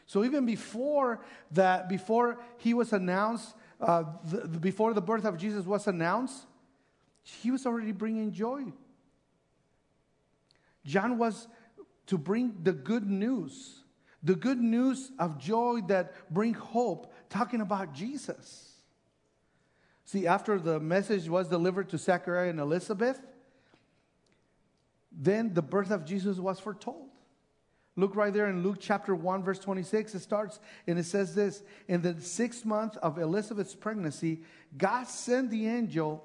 So 0.07 0.25
even 0.25 0.45
before 0.45 1.25
that, 1.53 1.89
before 1.89 2.39
he 2.59 2.75
was 2.75 2.93
announced, 2.93 3.55
uh, 3.81 4.05
the, 4.25 4.59
before 4.59 4.93
the 4.93 5.01
birth 5.01 5.25
of 5.25 5.39
Jesus 5.39 5.65
was 5.65 5.87
announced, 5.87 6.47
he 7.23 7.51
was 7.51 7.65
already 7.65 7.93
bringing 7.93 8.33
joy. 8.33 8.65
John 10.85 11.17
was 11.17 11.49
to 12.07 12.19
bring 12.19 12.55
the 12.63 12.73
good 12.73 13.07
news, 13.09 13.83
The 14.23 14.37
good 14.37 14.61
news 14.61 15.11
of 15.19 15.39
joy 15.39 15.81
that 15.89 16.13
bring 16.31 16.55
hope, 16.55 17.13
talking 17.29 17.61
about 17.61 17.93
Jesus. 17.93 18.69
See, 20.05 20.27
after 20.27 20.61
the 20.61 20.79
message 20.79 21.29
was 21.29 21.49
delivered 21.49 21.89
to 21.89 21.99
Zechariah 21.99 22.51
and 22.51 22.61
Elizabeth, 22.61 23.21
then 25.15 25.55
the 25.55 25.63
birth 25.63 25.91
of 25.91 26.05
Jesus 26.05 26.39
was 26.39 26.59
foretold. 26.59 27.09
Look 27.95 28.17
right 28.17 28.33
there 28.33 28.49
in 28.49 28.63
Luke 28.63 28.79
chapter 28.81 29.15
1, 29.15 29.43
verse 29.43 29.59
26. 29.59 30.15
It 30.15 30.21
starts 30.21 30.61
and 30.87 30.99
it 30.99 31.05
says 31.05 31.35
this 31.35 31.63
In 31.89 32.01
the 32.01 32.21
sixth 32.21 32.65
month 32.65 32.97
of 32.99 33.19
Elizabeth's 33.19 33.75
pregnancy, 33.75 34.43
God 34.77 35.07
sent 35.07 35.51
the 35.51 35.67
angel 35.67 36.25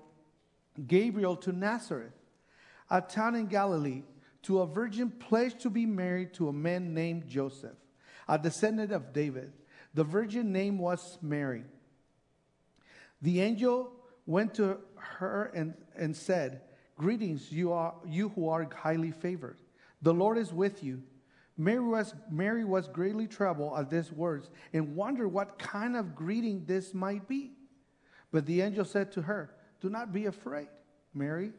Gabriel 0.85 1.35
to 1.37 1.51
Nazareth, 1.51 2.13
a 2.89 3.01
town 3.01 3.35
in 3.35 3.47
Galilee, 3.47 4.03
to 4.43 4.61
a 4.61 4.65
virgin 4.65 5.09
pledged 5.09 5.59
to 5.61 5.69
be 5.69 5.85
married 5.85 6.33
to 6.35 6.47
a 6.47 6.53
man 6.53 6.93
named 6.93 7.27
Joseph, 7.27 7.75
a 8.29 8.37
descendant 8.37 8.93
of 8.93 9.11
David. 9.11 9.51
The 9.93 10.05
virgin 10.05 10.53
name 10.53 10.77
was 10.77 11.17
Mary. 11.21 11.65
The 13.21 13.41
angel 13.41 13.91
went 14.25 14.53
to 14.55 14.77
her 14.95 15.51
and, 15.53 15.73
and 15.97 16.15
said, 16.15 16.61
Greetings, 16.97 17.51
you, 17.51 17.71
are, 17.71 17.93
you 18.05 18.29
who 18.29 18.49
are 18.49 18.67
highly 18.73 19.11
favored. 19.11 19.57
The 20.01 20.13
Lord 20.13 20.37
is 20.37 20.51
with 20.51 20.83
you. 20.83 21.03
Mary 21.57 21.79
was, 21.79 22.13
Mary 22.29 22.63
was 22.63 22.87
greatly 22.87 23.27
troubled 23.27 23.79
at 23.79 23.89
these 23.89 24.11
words 24.11 24.49
and 24.73 24.95
wondered 24.95 25.29
what 25.29 25.57
kind 25.57 25.95
of 25.95 26.15
greeting 26.15 26.63
this 26.65 26.93
might 26.93 27.27
be. 27.27 27.51
But 28.31 28.45
the 28.45 28.61
angel 28.61 28.85
said 28.85 29.11
to 29.13 29.21
her, 29.23 29.55
Do 29.81 29.89
not 29.89 30.11
be 30.11 30.25
afraid, 30.25 30.67
Mary. 31.13 31.51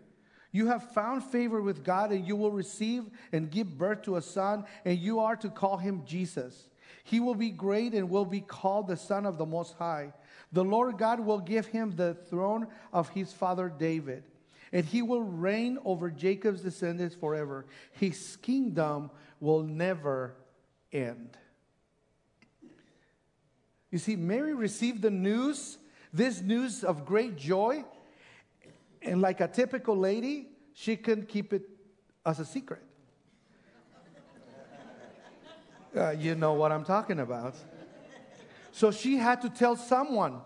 You 0.50 0.66
have 0.68 0.92
found 0.92 1.24
favor 1.24 1.60
with 1.60 1.84
God, 1.84 2.10
and 2.10 2.26
you 2.26 2.36
will 2.36 2.52
receive 2.52 3.04
and 3.32 3.50
give 3.50 3.76
birth 3.76 4.02
to 4.02 4.16
a 4.16 4.22
son, 4.22 4.64
and 4.84 4.98
you 4.98 5.20
are 5.20 5.36
to 5.36 5.50
call 5.50 5.76
him 5.76 6.02
Jesus. 6.06 6.68
He 7.04 7.20
will 7.20 7.34
be 7.34 7.50
great 7.50 7.92
and 7.94 8.08
will 8.08 8.24
be 8.24 8.40
called 8.40 8.88
the 8.88 8.96
Son 8.96 9.26
of 9.26 9.38
the 9.38 9.46
Most 9.46 9.74
High. 9.74 10.12
The 10.52 10.64
Lord 10.64 10.98
God 10.98 11.20
will 11.20 11.38
give 11.38 11.66
him 11.66 11.94
the 11.94 12.14
throne 12.14 12.66
of 12.92 13.08
his 13.10 13.32
father 13.32 13.68
David, 13.68 14.24
and 14.72 14.84
he 14.84 15.02
will 15.02 15.22
reign 15.22 15.78
over 15.84 16.10
Jacob's 16.10 16.60
descendants 16.60 17.14
forever. 17.14 17.66
His 17.92 18.36
kingdom 18.42 19.10
will 19.40 19.62
never 19.62 20.34
end. 20.92 21.36
You 23.90 23.98
see, 23.98 24.16
Mary 24.16 24.54
received 24.54 25.02
the 25.02 25.10
news, 25.10 25.78
this 26.12 26.42
news 26.42 26.84
of 26.84 27.06
great 27.06 27.36
joy, 27.36 27.84
and 29.00 29.22
like 29.22 29.40
a 29.40 29.48
typical 29.48 29.96
lady, 29.96 30.48
she 30.74 30.96
couldn't 30.96 31.28
keep 31.28 31.52
it 31.52 31.62
as 32.26 32.40
a 32.40 32.44
secret. 32.44 32.82
Uh, 35.96 36.10
you 36.10 36.34
know 36.34 36.52
what 36.52 36.70
I'm 36.70 36.84
talking 36.84 37.20
about. 37.20 37.54
So 38.72 38.90
she 38.90 39.16
had 39.16 39.40
to 39.40 39.48
tell 39.48 39.74
someone, 39.74 40.40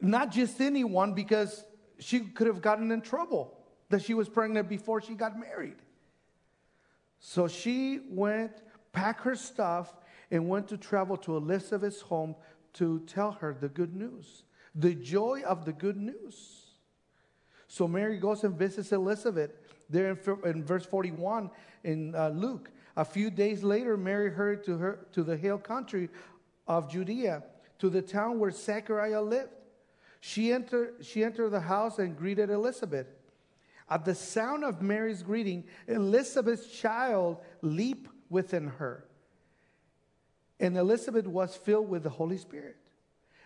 not 0.00 0.32
just 0.32 0.60
anyone, 0.60 1.14
because 1.14 1.64
she 2.00 2.20
could 2.20 2.46
have 2.46 2.62
gotten 2.62 2.90
in 2.90 3.00
trouble 3.00 3.56
that 3.90 4.02
she 4.02 4.14
was 4.14 4.28
pregnant 4.28 4.68
before 4.68 5.00
she 5.00 5.14
got 5.14 5.38
married. 5.38 5.76
So 7.18 7.46
she 7.46 8.00
went, 8.08 8.52
packed 8.92 9.24
her 9.24 9.36
stuff, 9.36 9.94
and 10.30 10.48
went 10.48 10.68
to 10.68 10.76
travel 10.76 11.16
to 11.18 11.36
Elizabeth's 11.36 12.00
home 12.00 12.34
to 12.74 13.00
tell 13.00 13.32
her 13.32 13.56
the 13.58 13.68
good 13.68 13.94
news, 13.94 14.44
the 14.74 14.94
joy 14.94 15.42
of 15.46 15.64
the 15.64 15.72
good 15.72 15.96
news. 15.96 16.66
So 17.66 17.86
Mary 17.86 18.18
goes 18.18 18.42
and 18.44 18.56
visits 18.56 18.92
Elizabeth 18.92 19.50
there 19.88 20.10
in, 20.10 20.18
in 20.44 20.64
verse 20.64 20.86
41 20.86 21.50
in 21.84 22.14
uh, 22.14 22.30
Luke. 22.30 22.70
A 22.96 23.04
few 23.04 23.30
days 23.30 23.62
later, 23.62 23.96
Mary 23.96 24.30
hurried 24.30 24.64
to, 24.64 24.76
her, 24.78 25.06
to 25.12 25.22
the 25.22 25.36
hill 25.36 25.58
country 25.58 26.08
of 26.66 26.90
Judea, 26.90 27.42
to 27.78 27.90
the 27.90 28.02
town 28.02 28.38
where 28.38 28.50
Zechariah 28.50 29.22
lived. 29.22 29.50
She 30.20 30.52
entered, 30.52 30.96
she 31.00 31.24
entered 31.24 31.50
the 31.50 31.60
house 31.60 31.98
and 31.98 32.16
greeted 32.16 32.50
Elizabeth. 32.50 33.06
At 33.88 34.04
the 34.04 34.14
sound 34.14 34.62
of 34.62 34.82
Mary's 34.82 35.22
greeting, 35.22 35.64
Elizabeth's 35.88 36.66
child 36.68 37.38
leaped 37.62 38.10
within 38.28 38.68
her. 38.68 39.04
And 40.60 40.76
Elizabeth 40.76 41.26
was 41.26 41.56
filled 41.56 41.88
with 41.88 42.02
the 42.02 42.10
Holy 42.10 42.36
Spirit. 42.36 42.76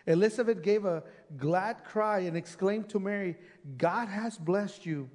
Elizabeth 0.05 0.61
gave 0.61 0.85
a 0.85 1.03
glad 1.37 1.83
cry 1.83 2.19
and 2.19 2.37
exclaimed 2.37 2.89
to 2.89 2.99
Mary, 2.99 3.37
God 3.77 4.07
has 4.07 4.37
blessed 4.37 4.85
you 4.85 5.09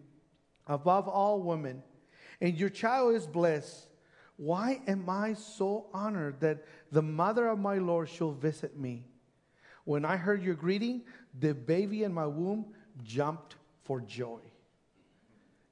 above 0.67 1.07
all 1.07 1.41
women, 1.43 1.83
and 2.41 2.57
your 2.57 2.71
child 2.71 3.15
is 3.15 3.27
blessed. 3.27 3.89
Why 4.37 4.81
am 4.89 5.09
I 5.09 5.35
so 5.35 5.87
honored 5.93 6.41
that 6.41 6.65
the 6.91 7.03
mother 7.03 7.47
of 7.47 7.59
my 7.59 7.77
Lord 7.77 8.09
shall 8.09 8.33
visit 8.33 8.77
me? 8.77 9.05
When 9.85 10.05
I 10.05 10.17
heard 10.17 10.43
your 10.43 10.55
greeting, 10.55 11.03
the 11.39 11.55
baby 11.55 12.05
in 12.05 12.13
my 12.13 12.27
womb 12.27 12.67
jumped 13.03 13.57
for 13.85 14.01
joy. 14.01 14.41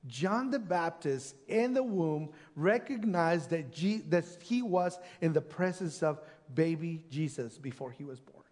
John 0.07 0.51
the 0.51 0.59
Baptist 0.59 1.35
in 1.47 1.75
the 1.75 1.83
womb 1.83 2.31
recognized 2.57 3.51
that, 3.51 3.73
G- 3.73 4.03
that 4.09 4.25
he 4.43 4.63
was 4.63 4.99
in 5.21 5.33
the 5.33 5.41
presence 5.41 6.03
of 6.03 6.21
baby 6.53 7.05
Jesus 7.11 7.59
before 7.59 7.91
he 7.91 8.05
was 8.05 8.21
born 8.21 8.45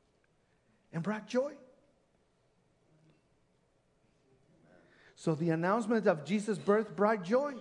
and 0.92 1.02
brought 1.02 1.26
joy. 1.26 1.52
So 5.14 5.34
the 5.34 5.50
announcement 5.50 6.06
of 6.06 6.24
Jesus' 6.24 6.58
birth 6.58 6.94
brought 6.94 7.24
joy 7.24 7.54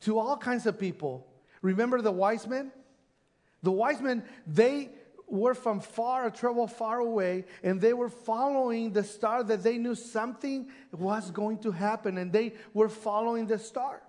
to 0.00 0.18
all 0.18 0.36
kinds 0.36 0.66
of 0.66 0.78
people. 0.78 1.26
Remember 1.62 2.02
the 2.02 2.12
wise 2.12 2.46
men? 2.46 2.72
The 3.62 3.72
wise 3.72 4.00
men, 4.00 4.24
they 4.46 4.90
were 5.28 5.54
from 5.54 5.80
far, 5.80 6.26
a 6.26 6.30
travel 6.30 6.66
far 6.66 6.98
away, 6.98 7.44
and 7.62 7.80
they 7.80 7.92
were 7.92 8.08
following 8.08 8.92
the 8.92 9.04
star 9.04 9.42
that 9.44 9.62
they 9.62 9.78
knew 9.78 9.94
something 9.94 10.68
was 10.92 11.30
going 11.30 11.58
to 11.58 11.70
happen, 11.70 12.18
and 12.18 12.32
they 12.32 12.54
were 12.72 12.88
following 12.88 13.46
the 13.46 13.58
star. 13.58 14.02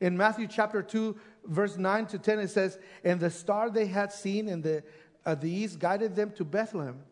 In 0.00 0.16
Matthew 0.16 0.46
chapter 0.46 0.82
2, 0.82 1.16
verse 1.44 1.76
9 1.76 2.06
to 2.06 2.18
10, 2.18 2.40
it 2.40 2.48
says, 2.48 2.78
And 3.02 3.18
the 3.18 3.30
star 3.30 3.70
they 3.70 3.86
had 3.86 4.12
seen 4.12 4.48
in 4.48 4.60
the, 4.60 4.82
uh, 5.24 5.34
the 5.34 5.50
east 5.50 5.78
guided 5.78 6.14
them 6.14 6.32
to 6.32 6.44
Bethlehem. 6.44 7.02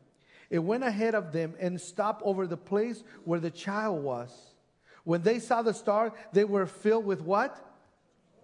It 0.50 0.59
went 0.59 0.85
ahead 0.85 1.14
of 1.14 1.33
them 1.33 1.54
and 1.59 1.81
stopped 1.81 2.23
over 2.25 2.47
the 2.47 2.57
place 2.57 3.02
where 3.25 3.40
the 3.40 3.50
child 3.50 4.02
was. 4.02 4.31
When 5.04 5.23
they 5.23 5.38
saw 5.38 5.62
the 5.62 5.75
star, 5.75 6.12
they 6.33 6.45
were 6.45 6.66
filled 6.66 7.07
with 7.07 7.23
what? 7.23 7.59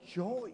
Joy. 0.07 0.53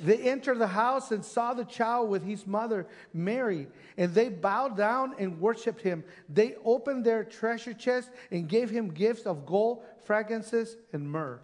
They 0.00 0.18
entered 0.18 0.58
the 0.58 0.66
house 0.66 1.10
and 1.10 1.24
saw 1.24 1.54
the 1.54 1.64
child 1.64 2.10
with 2.10 2.24
his 2.24 2.46
mother, 2.46 2.86
Mary, 3.12 3.68
and 3.96 4.12
they 4.12 4.28
bowed 4.28 4.76
down 4.76 5.14
and 5.18 5.40
worshiped 5.40 5.80
him. 5.80 6.04
They 6.28 6.56
opened 6.64 7.04
their 7.04 7.24
treasure 7.24 7.74
chest 7.74 8.10
and 8.30 8.48
gave 8.48 8.70
him 8.70 8.88
gifts 8.88 9.22
of 9.22 9.46
gold, 9.46 9.82
fragrances, 10.04 10.76
and 10.92 11.10
myrrh. 11.10 11.40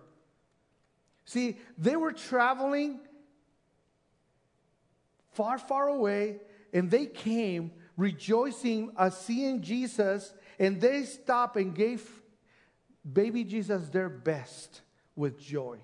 See, 1.25 1.59
they 1.79 1.97
were 1.97 2.13
traveling 2.13 3.01
far, 5.33 5.59
far 5.59 5.89
away, 5.89 6.41
and 6.73 6.91
they 6.91 7.07
came 7.07 7.73
rejoicing 7.97 8.93
at 8.99 9.15
seeing 9.15 9.63
Jesus, 9.63 10.33
and 10.59 10.81
they 10.81 11.05
stopped 11.05 11.57
and 11.57 11.75
gave 11.75 12.09
baby 13.11 13.45
Jesus 13.45 13.89
their 13.89 14.09
best 14.09 14.83
with 15.15 15.39
joy. 15.39 15.79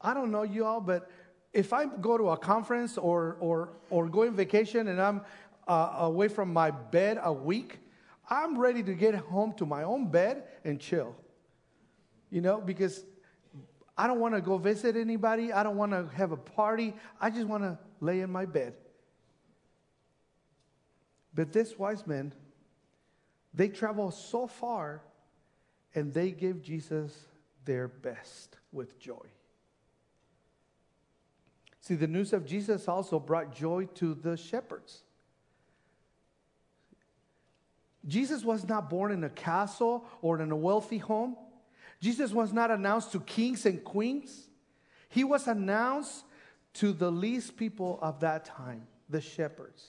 I 0.00 0.14
don't 0.14 0.30
know 0.30 0.42
you 0.42 0.64
all, 0.64 0.80
but 0.80 1.10
if 1.52 1.72
I 1.72 1.86
go 1.86 2.16
to 2.18 2.30
a 2.30 2.36
conference 2.36 2.98
or, 2.98 3.36
or, 3.40 3.70
or 3.90 4.08
go 4.08 4.22
on 4.22 4.34
vacation 4.34 4.88
and 4.88 5.00
I'm 5.00 5.22
uh, 5.66 5.94
away 5.98 6.28
from 6.28 6.52
my 6.52 6.70
bed 6.70 7.18
a 7.22 7.32
week, 7.32 7.78
I'm 8.30 8.58
ready 8.58 8.82
to 8.82 8.94
get 8.94 9.14
home 9.14 9.54
to 9.54 9.66
my 9.66 9.82
own 9.82 10.10
bed 10.10 10.44
and 10.64 10.78
chill. 10.78 11.16
You 12.30 12.42
know, 12.42 12.60
because 12.60 13.04
I 13.96 14.06
don't 14.06 14.20
want 14.20 14.34
to 14.34 14.40
go 14.40 14.58
visit 14.58 14.96
anybody. 14.96 15.52
I 15.52 15.62
don't 15.62 15.76
want 15.76 15.92
to 15.92 16.08
have 16.14 16.32
a 16.32 16.36
party. 16.36 16.94
I 17.20 17.30
just 17.30 17.46
want 17.46 17.64
to 17.64 17.78
lay 18.00 18.20
in 18.20 18.30
my 18.30 18.44
bed. 18.44 18.74
But 21.34 21.52
this 21.52 21.78
wise 21.78 22.06
men, 22.06 22.32
they 23.54 23.68
travel 23.68 24.10
so 24.10 24.46
far 24.46 25.02
and 25.94 26.12
they 26.12 26.30
give 26.30 26.62
Jesus 26.62 27.26
their 27.64 27.88
best 27.88 28.56
with 28.72 28.98
joy. 28.98 29.26
See, 31.88 31.94
the 31.94 32.06
news 32.06 32.34
of 32.34 32.44
Jesus 32.44 32.86
also 32.86 33.18
brought 33.18 33.56
joy 33.56 33.86
to 33.94 34.12
the 34.12 34.36
shepherds. 34.36 35.04
Jesus 38.06 38.44
was 38.44 38.68
not 38.68 38.90
born 38.90 39.10
in 39.10 39.24
a 39.24 39.30
castle 39.30 40.04
or 40.20 40.38
in 40.42 40.50
a 40.50 40.56
wealthy 40.56 40.98
home. 40.98 41.34
Jesus 41.98 42.30
was 42.30 42.52
not 42.52 42.70
announced 42.70 43.12
to 43.12 43.20
kings 43.20 43.64
and 43.64 43.82
queens. 43.82 44.50
He 45.08 45.24
was 45.24 45.48
announced 45.48 46.26
to 46.74 46.92
the 46.92 47.10
least 47.10 47.56
people 47.56 47.98
of 48.02 48.20
that 48.20 48.44
time, 48.44 48.86
the 49.08 49.22
shepherds. 49.22 49.82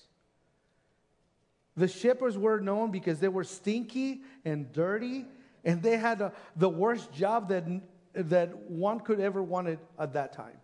The 1.75 1.89
shepherds 1.89 2.38
were 2.38 2.62
known 2.62 2.91
because 2.91 3.20
they 3.20 3.27
were 3.27 3.44
stinky 3.44 4.22
and 4.46 4.72
dirty, 4.72 5.25
and 5.65 5.84
they 5.84 5.98
had 5.98 6.22
a, 6.22 6.32
the 6.56 6.70
worst 6.70 7.12
job 7.12 7.50
that 7.50 7.65
that 8.13 8.56
one 8.70 9.01
could 9.01 9.20
ever 9.20 9.44
wanted 9.44 9.79
at 10.00 10.13
that 10.13 10.32
time. 10.32 10.56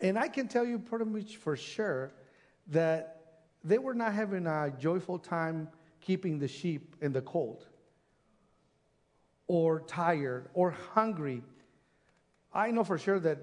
And 0.00 0.18
I 0.18 0.28
can 0.28 0.48
tell 0.48 0.64
you 0.64 0.78
pretty 0.78 1.06
much 1.06 1.36
for 1.36 1.56
sure 1.56 2.12
that 2.68 3.16
they 3.64 3.78
were 3.78 3.94
not 3.94 4.12
having 4.12 4.46
a 4.46 4.72
joyful 4.78 5.18
time 5.18 5.68
keeping 6.00 6.38
the 6.38 6.48
sheep 6.48 6.96
in 7.00 7.12
the 7.12 7.22
cold 7.22 7.66
or 9.46 9.80
tired 9.80 10.48
or 10.54 10.70
hungry. 10.70 11.42
I 12.52 12.70
know 12.70 12.84
for 12.84 12.98
sure 12.98 13.18
that 13.20 13.38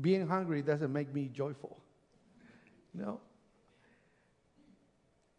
being 0.00 0.26
hungry 0.26 0.62
doesn't 0.62 0.92
make 0.92 1.12
me 1.12 1.28
joyful. 1.32 1.80
No. 2.94 3.20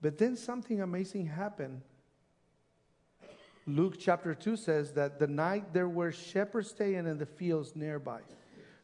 But 0.01 0.17
then 0.17 0.35
something 0.35 0.81
amazing 0.81 1.27
happened. 1.27 1.81
Luke 3.67 3.95
chapter 3.99 4.33
2 4.33 4.57
says 4.57 4.93
that 4.93 5.19
the 5.19 5.27
night 5.27 5.73
there 5.73 5.87
were 5.87 6.11
shepherds 6.11 6.69
staying 6.69 7.05
in 7.05 7.17
the 7.17 7.25
fields 7.25 7.75
nearby, 7.75 8.21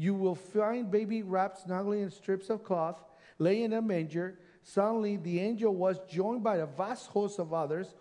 you 0.00 0.14
will 0.14 0.34
find 0.34 0.90
baby 0.90 1.22
wrapped 1.22 1.64
snugly 1.64 2.00
in 2.00 2.10
strips 2.10 2.48
of 2.48 2.64
cloth, 2.64 2.96
lay 3.38 3.62
in 3.62 3.74
a 3.74 3.82
manger. 3.82 4.38
Suddenly, 4.62 5.18
the 5.18 5.40
angel 5.40 5.74
was 5.74 6.00
joined 6.08 6.42
by 6.42 6.56
a 6.56 6.64
vast 6.64 7.08
host 7.08 7.38
of 7.38 7.52
others, 7.52 7.94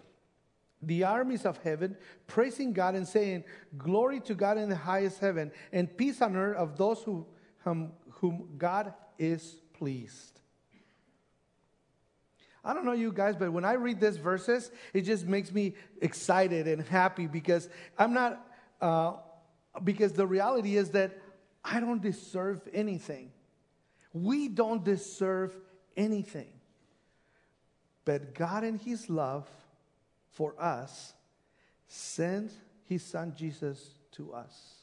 the 0.82 1.04
armies 1.04 1.46
of 1.46 1.58
heaven, 1.58 1.98
praising 2.26 2.72
God 2.72 2.96
and 2.96 3.06
saying, 3.06 3.44
Glory 3.78 4.22
to 4.22 4.34
God 4.34 4.58
in 4.58 4.70
the 4.70 4.78
highest 4.78 5.20
heaven, 5.20 5.52
and 5.74 5.98
peace 5.98 6.22
on 6.22 6.38
earth 6.38 6.56
of 6.56 6.78
those 6.78 7.04
who, 7.04 7.26
whom, 7.66 7.92
whom 8.12 8.48
God 8.58 8.94
is 9.18 9.58
pleased. 9.74 10.40
I 12.64 12.74
don't 12.74 12.86
know 12.86 12.94
you 12.94 13.12
guys, 13.12 13.36
but 13.36 13.52
when 13.52 13.66
I 13.66 13.74
read 13.74 14.00
these 14.00 14.16
verses, 14.16 14.72
it 14.94 15.02
just 15.02 15.26
makes 15.26 15.52
me 15.52 15.76
excited 16.02 16.66
and 16.66 16.82
happy 16.82 17.28
because 17.28 17.68
I'm 17.98 18.14
not, 18.14 18.48
uh, 18.80 19.16
because 19.84 20.14
the 20.14 20.26
reality 20.26 20.78
is 20.78 20.92
that 20.92 21.12
I 21.64 21.80
don't 21.80 22.02
deserve 22.02 22.62
anything. 22.74 23.32
We 24.14 24.48
don't 24.48 24.84
deserve 24.84 25.56
anything. 25.96 26.50
But 28.06 28.34
God, 28.34 28.64
in 28.64 28.80
His 28.80 29.10
love 29.10 29.48
for 30.32 30.60
us, 30.60 31.14
sent 31.88 32.52
His 32.86 33.04
Son 33.04 33.34
Jesus 33.36 33.96
to 34.14 34.34
us 34.34 34.80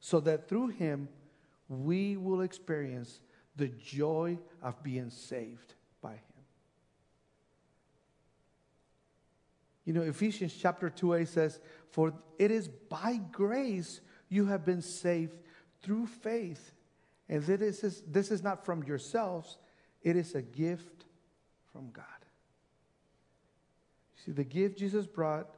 so 0.00 0.20
that 0.20 0.48
through 0.48 0.68
Him 0.68 1.08
we 1.68 2.16
will 2.16 2.42
experience 2.42 3.20
the 3.56 3.68
joy 3.68 4.38
of 4.62 4.82
being 4.82 5.10
saved 5.10 5.74
by 6.00 6.12
Him. 6.12 6.20
You 9.84 9.92
know, 9.92 10.02
Ephesians 10.02 10.54
chapter 10.60 10.90
2a 10.90 11.26
says, 11.26 11.58
For 11.90 12.12
it 12.38 12.50
is 12.50 12.68
by 12.68 13.20
grace 13.32 14.00
you 14.28 14.46
have 14.46 14.64
been 14.64 14.82
saved 14.82 15.36
through 15.82 16.06
faith. 16.06 16.72
And 17.28 17.42
this 17.42 17.82
is, 17.82 18.02
this 18.06 18.30
is 18.30 18.42
not 18.42 18.64
from 18.64 18.82
yourselves, 18.84 19.58
it 20.02 20.16
is 20.16 20.34
a 20.34 20.42
gift 20.42 21.04
from 21.72 21.90
God. 21.90 22.04
See, 24.24 24.32
the 24.32 24.44
gift 24.44 24.78
Jesus 24.78 25.06
brought 25.06 25.48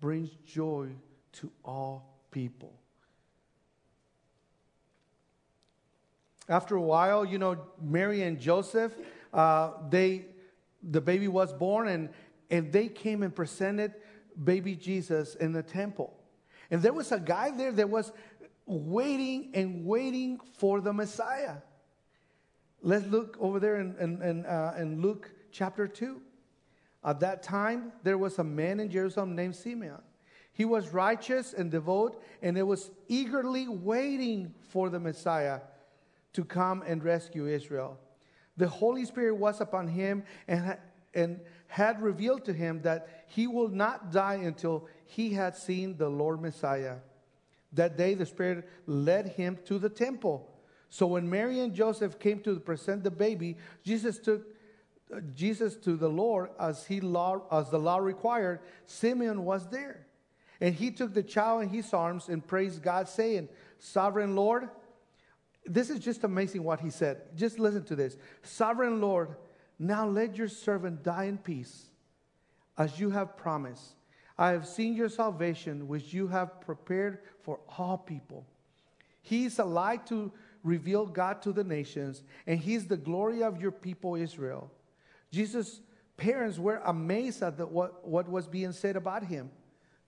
brings 0.00 0.30
joy 0.46 0.88
to 1.32 1.50
all 1.64 2.20
people. 2.30 2.72
After 6.48 6.76
a 6.76 6.82
while, 6.82 7.24
you 7.24 7.38
know, 7.38 7.56
Mary 7.80 8.22
and 8.22 8.38
Joseph, 8.38 8.92
uh, 9.32 9.70
they, 9.88 10.26
the 10.82 11.00
baby 11.00 11.26
was 11.26 11.52
born, 11.52 11.88
and, 11.88 12.10
and 12.50 12.70
they 12.70 12.88
came 12.88 13.22
and 13.22 13.34
presented 13.34 13.94
baby 14.42 14.76
Jesus 14.76 15.36
in 15.36 15.52
the 15.52 15.62
temple. 15.62 16.14
And 16.70 16.82
there 16.82 16.92
was 16.92 17.12
a 17.12 17.20
guy 17.20 17.50
there 17.50 17.72
that 17.72 17.88
was 17.88 18.12
waiting 18.66 19.50
and 19.54 19.84
waiting 19.84 20.40
for 20.58 20.80
the 20.80 20.92
Messiah. 20.92 21.56
Let's 22.82 23.06
look 23.06 23.36
over 23.40 23.60
there 23.60 23.80
in, 23.80 23.96
in, 23.98 24.22
in, 24.22 24.46
uh, 24.46 24.74
in 24.78 25.00
Luke 25.00 25.30
chapter 25.52 25.86
2. 25.86 26.20
At 27.04 27.20
that 27.20 27.42
time, 27.42 27.92
there 28.02 28.18
was 28.18 28.38
a 28.38 28.44
man 28.44 28.80
in 28.80 28.90
Jerusalem 28.90 29.34
named 29.34 29.56
Simeon. 29.56 30.00
He 30.52 30.64
was 30.64 30.90
righteous 30.90 31.52
and 31.52 31.70
devout, 31.70 32.22
and 32.40 32.56
it 32.56 32.62
was 32.62 32.90
eagerly 33.08 33.68
waiting 33.68 34.54
for 34.70 34.88
the 34.88 35.00
Messiah 35.00 35.60
to 36.32 36.44
come 36.44 36.82
and 36.86 37.02
rescue 37.02 37.46
Israel. 37.46 37.98
The 38.56 38.68
Holy 38.68 39.04
Spirit 39.04 39.36
was 39.36 39.60
upon 39.60 39.88
him 39.88 40.24
and, 40.46 40.76
and 41.12 41.40
had 41.66 42.00
revealed 42.00 42.44
to 42.44 42.52
him 42.52 42.82
that 42.82 43.24
he 43.26 43.46
will 43.46 43.68
not 43.68 44.12
die 44.12 44.34
until 44.34 44.86
he 45.06 45.30
had 45.30 45.56
seen 45.56 45.96
the 45.96 46.08
Lord 46.08 46.40
Messiah. 46.40 46.98
That 47.74 47.96
day, 47.96 48.14
the 48.14 48.26
Spirit 48.26 48.68
led 48.86 49.28
him 49.28 49.58
to 49.66 49.78
the 49.78 49.88
temple. 49.88 50.50
So 50.88 51.06
when 51.06 51.28
Mary 51.28 51.60
and 51.60 51.74
Joseph 51.74 52.18
came 52.18 52.40
to 52.40 52.58
present 52.60 53.02
the 53.02 53.10
baby, 53.10 53.56
Jesus 53.82 54.18
took 54.18 54.46
uh, 55.12 55.20
Jesus 55.34 55.76
to 55.76 55.96
the 55.96 56.08
Lord 56.08 56.50
as 56.58 56.86
he 56.86 57.00
law, 57.00 57.42
as 57.50 57.70
the 57.70 57.78
law 57.78 57.98
required. 57.98 58.60
Simeon 58.86 59.44
was 59.44 59.68
there, 59.68 60.06
and 60.60 60.74
he 60.74 60.90
took 60.90 61.12
the 61.12 61.22
child 61.22 61.64
in 61.64 61.68
his 61.68 61.92
arms 61.92 62.28
and 62.28 62.46
praised 62.46 62.82
God, 62.82 63.08
saying, 63.08 63.48
"Sovereign 63.78 64.34
Lord." 64.36 64.68
This 65.66 65.88
is 65.88 65.98
just 65.98 66.24
amazing 66.24 66.62
what 66.62 66.80
he 66.80 66.90
said. 66.90 67.22
Just 67.34 67.58
listen 67.58 67.84
to 67.84 67.96
this. 67.96 68.18
Sovereign 68.42 69.00
Lord, 69.00 69.34
now 69.78 70.06
let 70.06 70.36
your 70.36 70.48
servant 70.48 71.02
die 71.02 71.24
in 71.24 71.38
peace, 71.38 71.86
as 72.76 73.00
you 73.00 73.10
have 73.10 73.36
promised. 73.36 73.94
I 74.36 74.50
have 74.50 74.66
seen 74.66 74.94
your 74.94 75.08
salvation, 75.08 75.86
which 75.86 76.12
you 76.12 76.26
have 76.28 76.60
prepared 76.60 77.18
for 77.42 77.60
all 77.78 77.98
people. 77.98 78.46
He 79.22 79.44
is 79.44 79.58
a 79.58 79.64
light 79.64 80.06
to 80.08 80.32
reveal 80.62 81.06
God 81.06 81.40
to 81.42 81.52
the 81.52 81.64
nations, 81.64 82.22
and 82.46 82.58
He 82.58 82.74
is 82.74 82.86
the 82.86 82.96
glory 82.96 83.42
of 83.42 83.60
your 83.60 83.70
people, 83.70 84.16
Israel. 84.16 84.70
Jesus' 85.30 85.80
parents 86.16 86.58
were 86.58 86.80
amazed 86.84 87.42
at 87.42 87.56
the, 87.56 87.66
what, 87.66 88.06
what 88.06 88.28
was 88.28 88.46
being 88.46 88.72
said 88.72 88.96
about 88.96 89.24
him. 89.24 89.50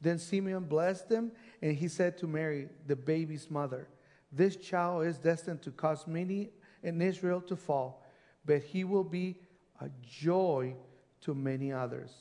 Then 0.00 0.18
Simeon 0.18 0.64
blessed 0.64 1.08
them, 1.08 1.32
and 1.62 1.74
he 1.74 1.88
said 1.88 2.18
to 2.18 2.26
Mary, 2.26 2.68
the 2.86 2.96
baby's 2.96 3.50
mother, 3.50 3.88
This 4.30 4.56
child 4.56 5.06
is 5.06 5.18
destined 5.18 5.62
to 5.62 5.70
cause 5.70 6.06
many 6.06 6.50
in 6.82 7.00
Israel 7.00 7.40
to 7.42 7.56
fall, 7.56 8.04
but 8.44 8.62
he 8.62 8.84
will 8.84 9.04
be 9.04 9.40
a 9.80 9.90
joy 10.02 10.74
to 11.22 11.34
many 11.34 11.72
others. 11.72 12.12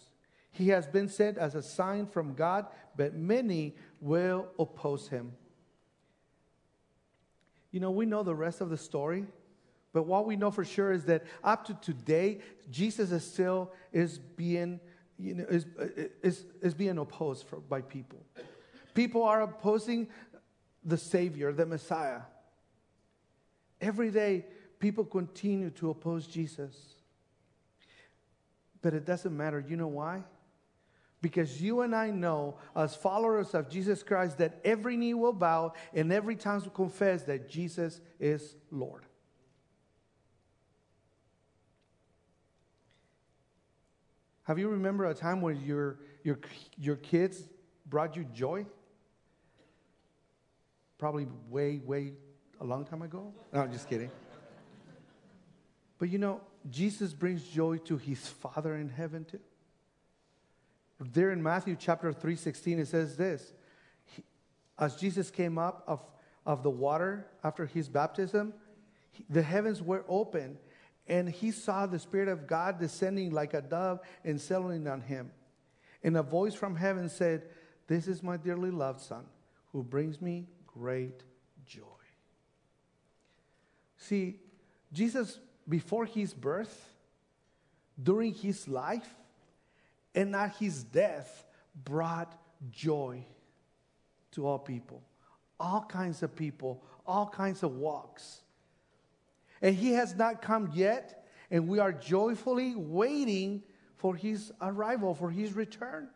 He 0.56 0.70
has 0.70 0.88
been 0.88 1.10
sent 1.10 1.38
as 1.38 1.54
a 1.54 1.62
sign 1.62 2.08
from 2.08 2.34
God, 2.34 2.68
but 2.96 3.13
many 3.13 3.76
will 4.00 4.48
oppose 4.58 5.10
him. 5.10 5.34
You 7.72 7.82
know, 7.82 7.91
we 7.91 8.06
know 8.06 8.24
the 8.24 8.34
rest 8.34 8.62
of 8.62 8.70
the 8.70 8.78
story, 8.78 9.26
but 9.91 10.04
what 10.04 10.26
we 10.26 10.38
know 10.38 10.52
for 10.52 10.63
sure 10.63 10.94
is 10.94 11.04
that 11.06 11.26
up 11.44 11.65
to 11.65 11.74
today, 11.82 12.39
Jesus 12.72 13.12
is 13.12 13.26
still 13.30 13.74
is 13.91 14.18
being, 14.18 14.80
you 15.20 15.36
know, 15.36 15.46
is, 15.50 15.65
is, 16.24 16.46
is 16.62 16.74
being 16.74 17.00
opposed 17.00 17.46
for, 17.48 17.58
by 17.58 17.82
people. 17.82 18.24
People 18.94 19.24
are 19.24 19.41
opposing 19.41 20.08
the 20.86 20.98
Savior, 20.98 21.52
the 21.52 21.65
Messiah. 21.65 22.22
Every 23.82 24.10
day, 24.10 24.46
people 24.80 25.04
continue 25.04 25.70
to 25.72 25.89
oppose 25.89 26.28
Jesus. 26.28 26.94
But 28.82 28.94
it 28.94 29.04
doesn't 29.04 29.36
matter. 29.36 29.60
You 29.60 29.76
know 29.76 29.88
why? 29.88 30.24
Because 31.26 31.60
you 31.60 31.82
and 31.82 31.96
I 31.96 32.12
know, 32.12 32.54
as 32.76 32.96
followers 32.96 33.56
of 33.56 33.68
Jesus 33.68 34.04
Christ, 34.04 34.38
that 34.38 34.62
every 34.64 34.96
knee 34.96 35.16
will 35.16 35.34
bow 35.34 35.74
and 35.92 36.14
every 36.14 36.36
tongue 36.36 36.62
will 36.62 36.70
confess 36.70 37.24
that 37.24 37.50
Jesus 37.50 38.00
is 38.20 38.56
Lord. 38.70 39.08
Have 44.44 44.60
you 44.60 44.70
remember 44.70 45.06
a 45.06 45.16
time 45.16 45.42
when 45.42 45.60
your, 45.66 45.98
your, 46.24 46.38
your 46.78 46.98
kids 46.98 47.42
brought 47.88 48.16
you 48.16 48.26
joy? 48.26 48.68
Probably 51.00 51.26
way, 51.50 51.82
way 51.84 52.14
a 52.62 52.64
long 52.64 52.86
time 52.86 53.02
ago. 53.02 53.34
No, 53.52 53.62
I'm 53.62 53.72
just 53.72 53.90
kidding. 53.90 54.12
But 55.98 56.10
you 56.10 56.20
know, 56.20 56.42
Jesus 56.70 57.14
brings 57.14 57.42
joy 57.48 57.78
to 57.78 57.98
his 57.98 58.28
Father 58.28 58.76
in 58.76 58.90
heaven 58.90 59.26
too. 59.26 59.40
There 60.99 61.31
in 61.31 61.43
Matthew 61.43 61.75
chapter 61.77 62.13
3 62.13 62.36
16, 62.36 62.79
it 62.79 62.88
says 62.88 63.17
this 63.17 63.53
as 64.77 64.95
Jesus 64.95 65.31
came 65.31 65.58
up 65.58 65.84
of, 65.88 66.01
of 66.45 66.63
the 66.63 66.69
water 66.69 67.27
after 67.43 67.65
his 67.65 67.88
baptism, 67.88 68.53
he- 69.12 69.25
the 69.29 69.41
heavens 69.41 69.81
were 69.81 70.03
open 70.08 70.58
and 71.08 71.29
he 71.29 71.51
saw 71.51 71.86
the 71.86 71.99
Spirit 71.99 72.27
of 72.27 72.47
God 72.47 72.79
descending 72.79 73.31
like 73.31 73.53
a 73.53 73.62
dove 73.62 73.99
and 74.23 74.41
settling 74.41 74.88
on 74.88 75.01
him. 75.01 75.31
And 76.03 76.17
a 76.17 76.23
voice 76.23 76.55
from 76.55 76.75
heaven 76.75 77.10
said, 77.10 77.43
This 77.88 78.08
is 78.08 78.23
my 78.23 78.38
dearly 78.38 78.71
loved 78.71 79.01
Son, 79.01 79.25
who 79.71 79.84
brings 79.84 80.19
me 80.21 80.47
great 80.65 81.23
joy. 81.65 81.81
See, 83.97 84.39
Jesus, 84.91 85.39
before 85.69 86.05
his 86.05 86.34
birth, 86.34 86.89
during 88.01 88.34
his 88.34 88.67
life, 88.67 89.15
and 90.15 90.36
at 90.36 90.56
his 90.56 90.84
death, 90.84 91.45
brought 91.84 92.39
joy 92.71 93.23
to 94.32 94.47
all 94.47 94.58
people, 94.58 95.04
all 95.60 95.86
kinds 95.88 96.23
of 96.23 96.36
people, 96.36 96.84
all 97.06 97.28
kinds 97.28 97.62
of 97.62 97.75
walks. 97.75 98.41
And 99.62 99.75
he 99.75 99.91
has 99.91 100.15
not 100.15 100.41
come 100.41 100.71
yet, 100.73 101.25
and 101.51 101.67
we 101.67 101.80
are 101.80 101.91
joyfully 101.91 102.75
waiting 102.75 103.62
for 103.97 104.15
his 104.15 104.51
arrival, 104.62 105.13
for 105.13 105.30
his 105.30 105.54
return. 105.54 106.10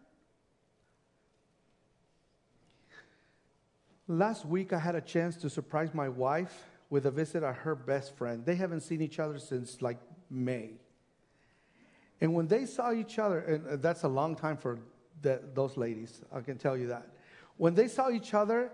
Last 4.08 4.46
week, 4.46 4.74
I 4.74 4.80
had 4.80 4.96
a 4.96 5.02
chance 5.02 5.36
to 5.38 5.50
surprise 5.50 5.94
my 5.94 6.10
wife 6.10 6.66
with 6.90 7.06
a 7.06 7.12
visit 7.12 7.44
of 7.44 7.56
her 7.58 7.76
best 7.76 8.16
friend. 8.16 8.44
They 8.44 8.56
haven't 8.56 8.82
seen 8.82 9.02
each 9.02 9.20
other 9.20 9.38
since 9.38 9.82
like 9.82 10.00
May. 10.30 10.72
And 12.22 12.34
when 12.34 12.48
they 12.48 12.66
saw 12.66 12.92
each 12.92 13.18
other, 13.20 13.40
and 13.40 13.68
uh, 13.68 13.76
that's 13.78 14.04
a 14.04 14.08
long 14.08 14.36
time 14.36 14.58
for 14.58 14.80
the, 15.22 15.42
those 15.54 15.78
ladies, 15.78 16.22
I 16.34 16.42
can 16.42 16.58
tell 16.58 16.78
you 16.78 16.88
that. 16.88 17.08
When 17.58 17.76
they 17.76 17.88
saw 17.88 18.10
each 18.10 18.34
other, 18.34 18.72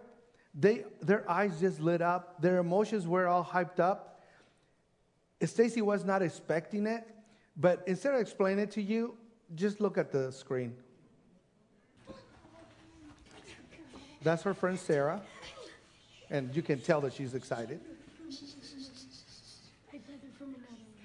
they, 0.53 0.85
their 1.01 1.29
eyes 1.29 1.59
just 1.59 1.79
lit 1.79 2.01
up, 2.01 2.41
their 2.41 2.57
emotions 2.59 3.07
were 3.07 3.27
all 3.27 3.43
hyped 3.43 3.79
up. 3.79 4.23
Stacy 5.43 5.81
was 5.81 6.05
not 6.05 6.21
expecting 6.21 6.87
it, 6.87 7.07
but 7.57 7.83
instead 7.87 8.13
of 8.15 8.21
explaining 8.21 8.59
it 8.59 8.71
to 8.71 8.81
you, 8.81 9.15
just 9.53 9.79
look 9.79 9.97
at 9.97 10.11
the 10.11 10.31
screen. 10.31 10.75
That's 14.23 14.41
her 14.41 14.55
friend 14.55 14.79
Sarah, 14.79 15.21
and 16.31 16.55
you 16.55 16.63
can 16.63 16.79
tell 16.79 16.99
that 17.01 17.13
she's 17.13 17.35
excited. 17.35 17.79
My 19.93 19.99
brother 19.99 20.31
from 20.35 20.47
another 20.47 20.65
one. 20.65 20.95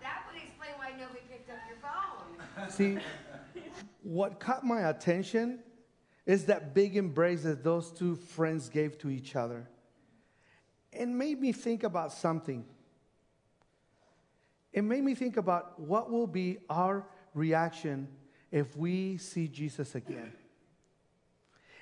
That 0.00 0.24
would 0.26 0.40
explain 0.40 0.72
why 0.78 0.90
nobody 0.98 1.27
picked 1.38 1.50
up 1.50 1.58
your 1.68 1.78
phone. 1.78 2.70
See, 2.70 2.98
what 4.02 4.40
caught 4.40 4.64
my 4.64 4.88
attention 4.88 5.60
is 6.26 6.46
that 6.46 6.74
big 6.74 6.96
embrace 6.96 7.42
that 7.42 7.64
those 7.64 7.90
two 7.90 8.16
friends 8.16 8.68
gave 8.68 8.98
to 8.98 9.10
each 9.10 9.36
other. 9.36 9.68
It 10.92 11.06
made 11.06 11.40
me 11.40 11.52
think 11.52 11.84
about 11.84 12.12
something. 12.12 12.64
It 14.72 14.82
made 14.82 15.02
me 15.02 15.14
think 15.14 15.36
about 15.36 15.80
what 15.80 16.10
will 16.10 16.26
be 16.26 16.58
our 16.68 17.06
reaction 17.34 18.08
if 18.50 18.76
we 18.76 19.18
see 19.18 19.48
Jesus 19.48 19.94
again. 19.94 20.32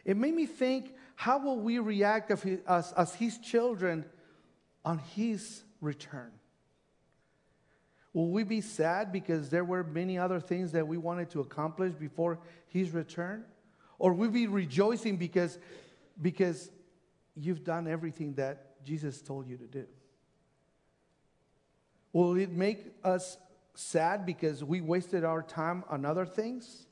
It 0.04 0.16
made 0.16 0.34
me 0.34 0.46
think 0.46 0.94
how 1.16 1.38
will 1.38 1.58
we 1.58 1.78
react 1.78 2.30
as 2.68 3.14
his 3.14 3.38
children 3.38 4.04
on 4.84 4.98
his 4.98 5.62
return? 5.80 6.30
Will 8.16 8.28
we 8.28 8.44
be 8.44 8.62
sad 8.62 9.12
because 9.12 9.50
there 9.50 9.62
were 9.62 9.84
many 9.84 10.16
other 10.16 10.40
things 10.40 10.72
that 10.72 10.88
we 10.88 10.96
wanted 10.96 11.28
to 11.32 11.40
accomplish 11.40 11.92
before 11.92 12.38
his 12.66 12.92
return? 12.92 13.44
Or 13.98 14.14
will 14.14 14.28
we 14.28 14.28
be 14.28 14.46
rejoicing 14.46 15.18
because, 15.18 15.58
because 16.22 16.70
you've 17.34 17.62
done 17.62 17.86
everything 17.86 18.32
that 18.36 18.82
Jesus 18.82 19.20
told 19.20 19.46
you 19.46 19.58
to 19.58 19.66
do? 19.66 19.84
Will 22.14 22.36
it 22.36 22.50
make 22.50 22.86
us 23.04 23.36
sad 23.74 24.24
because 24.24 24.64
we 24.64 24.80
wasted 24.80 25.22
our 25.22 25.42
time 25.42 25.84
on 25.90 26.06
other 26.06 26.24
things? 26.24 26.86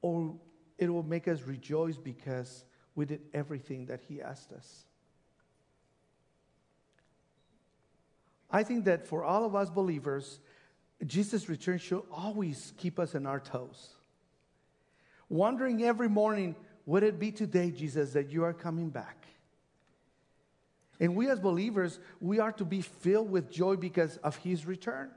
Or 0.00 0.36
it 0.78 0.88
will 0.88 1.02
make 1.02 1.26
us 1.26 1.42
rejoice 1.42 1.96
because 1.96 2.64
we 2.94 3.04
did 3.04 3.20
everything 3.34 3.86
that 3.86 4.02
he 4.06 4.22
asked 4.22 4.52
us? 4.52 4.86
I 8.50 8.62
think 8.62 8.84
that 8.84 9.06
for 9.06 9.24
all 9.24 9.44
of 9.44 9.54
us 9.54 9.70
believers, 9.70 10.40
Jesus' 11.04 11.48
return 11.48 11.78
should 11.78 12.02
always 12.10 12.72
keep 12.76 12.98
us 12.98 13.14
on 13.14 13.26
our 13.26 13.40
toes. 13.40 13.90
Wondering 15.28 15.82
every 15.82 16.08
morning, 16.08 16.54
would 16.86 17.02
it 17.02 17.18
be 17.18 17.32
today, 17.32 17.70
Jesus, 17.70 18.12
that 18.12 18.30
you 18.30 18.44
are 18.44 18.52
coming 18.52 18.90
back? 18.90 19.26
And 21.00 21.14
we 21.14 21.28
as 21.28 21.40
believers, 21.40 21.98
we 22.20 22.38
are 22.38 22.52
to 22.52 22.64
be 22.64 22.80
filled 22.80 23.30
with 23.30 23.50
joy 23.50 23.76
because 23.76 24.16
of 24.18 24.36
his 24.36 24.64
return. 24.64 25.10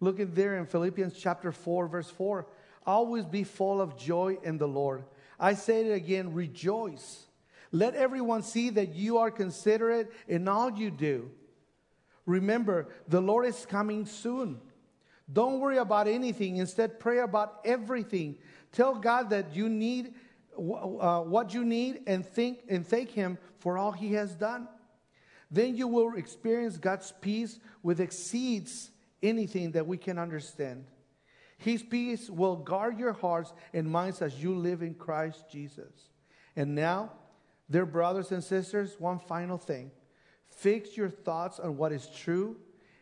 Look 0.00 0.20
at 0.20 0.34
there 0.34 0.56
in 0.56 0.66
Philippians 0.66 1.14
chapter 1.18 1.52
4, 1.52 1.88
verse 1.88 2.10
4. 2.10 2.46
Always 2.86 3.24
be 3.24 3.44
full 3.44 3.80
of 3.80 3.98
joy 3.98 4.38
in 4.42 4.58
the 4.58 4.68
Lord. 4.68 5.04
I 5.38 5.54
say 5.54 5.86
it 5.86 5.92
again, 5.92 6.32
rejoice. 6.32 7.24
Let 7.72 7.94
everyone 7.94 8.42
see 8.42 8.70
that 8.70 8.94
you 8.94 9.18
are 9.18 9.30
considerate 9.30 10.12
in 10.28 10.46
all 10.48 10.70
you 10.70 10.90
do. 10.90 11.30
Remember, 12.26 12.88
the 13.08 13.20
Lord 13.20 13.46
is 13.46 13.66
coming 13.66 14.06
soon. 14.06 14.60
Don't 15.32 15.60
worry 15.60 15.78
about 15.78 16.06
anything. 16.06 16.56
Instead, 16.56 17.00
pray 17.00 17.18
about 17.18 17.60
everything. 17.64 18.36
Tell 18.72 18.94
God 18.94 19.30
that 19.30 19.54
you 19.54 19.68
need 19.68 20.14
uh, 20.56 21.20
what 21.20 21.52
you 21.54 21.64
need 21.64 22.02
and 22.06 22.24
think 22.24 22.60
and 22.68 22.86
thank 22.86 23.10
Him 23.10 23.38
for 23.58 23.78
all 23.78 23.92
He 23.92 24.12
has 24.14 24.34
done. 24.34 24.68
Then 25.50 25.76
you 25.76 25.88
will 25.88 26.16
experience 26.16 26.76
God's 26.76 27.12
peace, 27.20 27.58
which 27.82 28.00
exceeds 28.00 28.90
anything 29.22 29.72
that 29.72 29.86
we 29.86 29.96
can 29.96 30.18
understand. 30.18 30.84
His 31.58 31.82
peace 31.82 32.28
will 32.28 32.56
guard 32.56 32.98
your 32.98 33.12
hearts 33.12 33.52
and 33.72 33.88
minds 33.88 34.20
as 34.20 34.42
you 34.42 34.54
live 34.54 34.82
in 34.82 34.94
Christ 34.94 35.44
Jesus. 35.50 36.10
And 36.56 36.74
now, 36.74 37.12
dear 37.70 37.86
brothers 37.86 38.32
and 38.32 38.42
sisters, 38.42 38.96
one 38.98 39.18
final 39.18 39.56
thing. 39.56 39.90
Fix 40.56 40.96
your 40.96 41.08
thoughts 41.08 41.58
on 41.58 41.76
what 41.76 41.92
is 41.92 42.08
true 42.08 42.56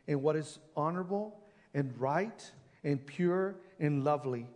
and 0.09 0.23
what 0.23 0.37
is 0.37 0.59
honorable 0.77 1.41
and 1.75 1.93
right 2.01 2.51
and 2.85 3.05
pure 3.07 3.57
and 3.79 4.05
lovely 4.05 4.47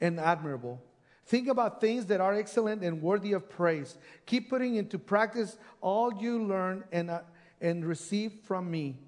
and 0.00 0.18
admirable. 0.18 0.82
Think 1.26 1.48
about 1.48 1.80
things 1.80 2.06
that 2.06 2.20
are 2.20 2.34
excellent 2.34 2.82
and 2.82 3.00
worthy 3.00 3.32
of 3.32 3.48
praise. 3.48 3.96
Keep 4.26 4.50
putting 4.50 4.74
into 4.74 4.98
practice 4.98 5.56
all 5.80 6.12
you 6.12 6.44
learn 6.44 6.84
and, 6.92 7.10
uh, 7.10 7.20
and 7.60 7.84
receive 7.84 8.32
from 8.44 8.70
me. 8.70 8.98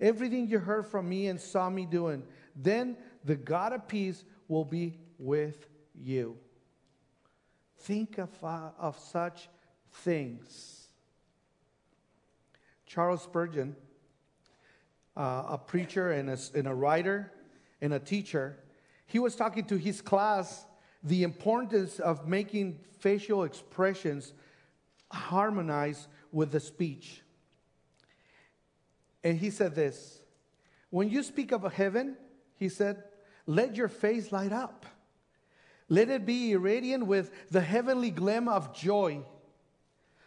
Everything 0.00 0.46
you 0.46 0.58
heard 0.58 0.86
from 0.86 1.08
me 1.08 1.28
and 1.28 1.40
saw 1.40 1.70
me 1.70 1.86
doing. 1.86 2.22
Then 2.54 2.96
the 3.24 3.36
God 3.36 3.72
of 3.72 3.88
peace 3.88 4.24
will 4.46 4.64
be 4.64 4.98
with 5.18 5.68
you. 5.94 6.36
Think 7.78 8.18
of, 8.18 8.30
uh, 8.44 8.70
of 8.78 8.98
such 8.98 9.48
things. 9.90 10.85
Charles 12.96 13.20
Spurgeon, 13.20 13.76
uh, 15.18 15.42
a 15.50 15.58
preacher 15.58 16.12
and 16.12 16.30
a, 16.30 16.38
and 16.54 16.66
a 16.66 16.72
writer 16.72 17.30
and 17.82 17.92
a 17.92 17.98
teacher, 17.98 18.56
he 19.04 19.18
was 19.18 19.36
talking 19.36 19.66
to 19.66 19.76
his 19.76 20.00
class 20.00 20.64
the 21.02 21.22
importance 21.22 22.00
of 22.00 22.26
making 22.26 22.80
facial 22.98 23.44
expressions 23.44 24.32
harmonize 25.12 26.08
with 26.32 26.52
the 26.52 26.58
speech. 26.58 27.20
And 29.22 29.36
he 29.36 29.50
said 29.50 29.74
this 29.74 30.22
When 30.88 31.10
you 31.10 31.22
speak 31.22 31.52
of 31.52 31.70
heaven, 31.70 32.16
he 32.56 32.70
said, 32.70 33.02
let 33.46 33.76
your 33.76 33.88
face 33.88 34.32
light 34.32 34.52
up. 34.52 34.86
Let 35.90 36.08
it 36.08 36.24
be 36.24 36.52
irradiant 36.52 37.04
with 37.04 37.50
the 37.50 37.60
heavenly 37.60 38.10
gleam 38.10 38.48
of 38.48 38.74
joy. 38.74 39.20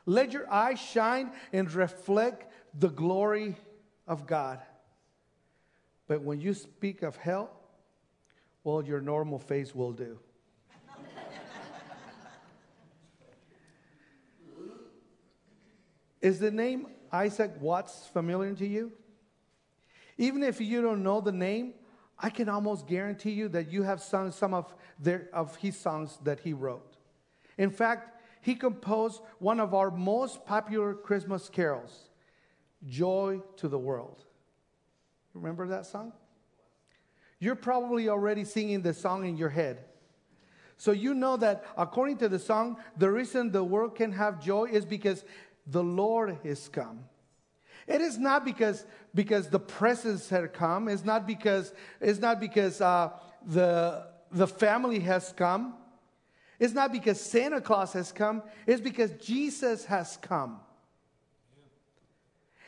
Let 0.05 0.32
your 0.34 0.49
eyes 0.51 0.79
shine 0.79 1.32
and 1.51 1.71
reflect 1.71 2.45
the 2.77 2.89
glory 2.89 3.55
of 4.08 4.27
God. 4.27 4.60
But 6.08 6.21
when 6.21 6.41
you 6.41 6.53
speak 6.53 7.03
of 7.03 7.15
hell, 7.15 7.51
well, 8.63 8.84
your 8.84 9.01
normal 9.01 9.39
face 9.39 9.73
will 9.73 9.91
do. 9.91 10.19
Is 16.21 16.39
the 16.39 16.51
name 16.51 16.88
Isaac 17.12 17.53
Watts 17.62 18.08
familiar 18.12 18.53
to 18.55 18.67
you? 18.67 18.91
Even 20.17 20.43
if 20.43 20.60
you 20.60 20.82
don't 20.82 21.01
know 21.01 21.21
the 21.21 21.32
name, 21.32 21.73
I 22.17 22.29
can 22.29 22.49
almost 22.49 22.88
guarantee 22.88 23.32
you 23.32 23.47
that 23.49 23.71
you 23.71 23.84
have 23.84 24.01
sung 24.01 24.32
some 24.32 24.53
of, 24.53 24.73
their, 24.99 25.29
of 25.32 25.55
his 25.55 25.77
songs 25.77 26.19
that 26.23 26.41
he 26.41 26.51
wrote. 26.51 26.97
In 27.58 27.71
fact, 27.71 28.21
he 28.41 28.55
composed 28.55 29.21
one 29.39 29.62
of 29.62 29.73
our 29.73 29.91
most 29.91 30.45
popular 30.45 30.93
Christmas 30.93 31.47
carols, 31.47 32.09
Joy 32.88 33.42
to 33.58 33.68
the 33.68 33.78
World. 33.78 34.24
Remember 35.34 35.68
that 35.68 35.86
song? 35.86 36.13
You're 37.39 37.56
probably 37.56 38.10
already 38.10 38.44
singing 38.44 38.82
the 38.82 38.94
song 38.94 39.26
in 39.26 39.38
your 39.38 39.50
head. 39.50 39.86
So 40.78 40.92
you 40.92 41.13
know 41.13 41.38
that 41.38 41.65
according 41.78 42.18
to 42.18 42.30
the 42.30 42.39
song, 42.39 42.78
the 42.98 43.10
reason 43.10 43.52
the 43.52 43.63
world 43.63 43.96
can 43.96 44.12
have 44.13 44.42
joy 44.42 44.65
is 44.65 44.86
because 44.86 45.24
the 45.68 45.84
Lord 45.84 46.39
is 46.44 46.70
come. 46.70 47.04
It 47.88 48.02
is 48.02 48.18
not 48.18 48.46
because, 48.46 48.86
because 49.15 49.50
the 49.50 49.60
presence 49.60 50.30
had 50.30 50.54
come. 50.54 50.88
It's 50.88 51.04
not 51.04 51.26
because, 51.26 51.74
it's 52.00 52.20
not 52.20 52.39
because 52.39 52.82
uh, 52.82 53.10
the, 53.46 54.06
the 54.32 54.48
family 54.48 55.00
has 55.00 55.34
come. 55.36 55.76
It's 56.60 56.74
not 56.74 56.92
because 56.92 57.20
Santa 57.20 57.62
Claus 57.62 57.94
has 57.94 58.12
come. 58.12 58.44
It's 58.68 58.82
because 58.82 59.12
Jesus 59.13 59.86
has 59.86 60.18
come. 60.18 60.60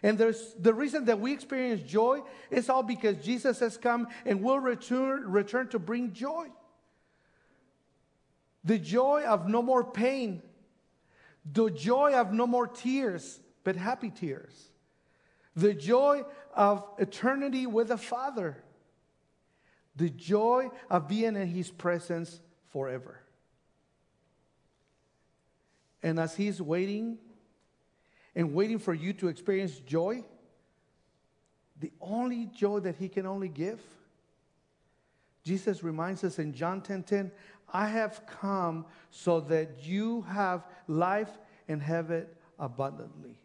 And 0.03 0.17
there's, 0.17 0.55
the 0.59 0.73
reason 0.73 1.05
that 1.05 1.19
we 1.19 1.31
experience 1.31 1.81
joy 1.81 2.21
is 2.49 2.69
all 2.69 2.83
because 2.83 3.17
Jesus 3.17 3.59
has 3.59 3.77
come 3.77 4.07
and 4.25 4.41
will 4.41 4.59
return, 4.59 5.31
return 5.31 5.67
to 5.69 5.79
bring 5.79 6.13
joy. 6.13 6.47
The 8.63 8.79
joy 8.79 9.23
of 9.23 9.47
no 9.47 9.61
more 9.61 9.83
pain, 9.83 10.41
the 11.51 11.69
joy 11.69 12.13
of 12.13 12.33
no 12.33 12.47
more 12.47 12.67
tears, 12.67 13.39
but 13.63 13.75
happy 13.75 14.09
tears 14.09 14.71
the 15.55 15.73
joy 15.73 16.23
of 16.55 16.83
eternity 16.97 17.65
with 17.65 17.89
the 17.89 17.97
Father, 17.97 18.63
the 19.95 20.09
joy 20.09 20.69
of 20.89 21.07
being 21.07 21.35
in 21.35 21.47
His 21.47 21.69
presence 21.69 22.39
forever. 22.69 23.19
And 26.01 26.19
as 26.19 26.35
He's 26.35 26.61
waiting 26.61 27.17
and 28.35 28.53
waiting 28.53 28.79
for 28.79 28.93
you 28.93 29.13
to 29.13 29.27
experience 29.27 29.79
joy, 29.79 30.23
the 31.79 31.91
only 31.99 32.45
joy 32.45 32.79
that 32.79 32.95
He 32.95 33.09
can 33.09 33.25
only 33.25 33.49
give, 33.49 33.79
Jesus 35.43 35.83
reminds 35.83 36.23
us 36.23 36.39
in 36.39 36.53
John 36.53 36.81
10 36.81 37.03
10, 37.03 37.31
I 37.73 37.87
have 37.87 38.25
come 38.27 38.85
so 39.09 39.39
that 39.41 39.83
you 39.83 40.21
have 40.23 40.65
life 40.87 41.29
and 41.67 41.81
have 41.81 42.11
it 42.11 42.35
abundantly. 42.59 43.37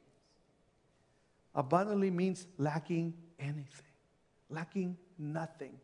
Abundantly 1.54 2.10
means 2.10 2.46
lacking 2.58 3.14
anything, 3.38 3.64
lacking 4.50 4.96
nothing. 5.18 5.78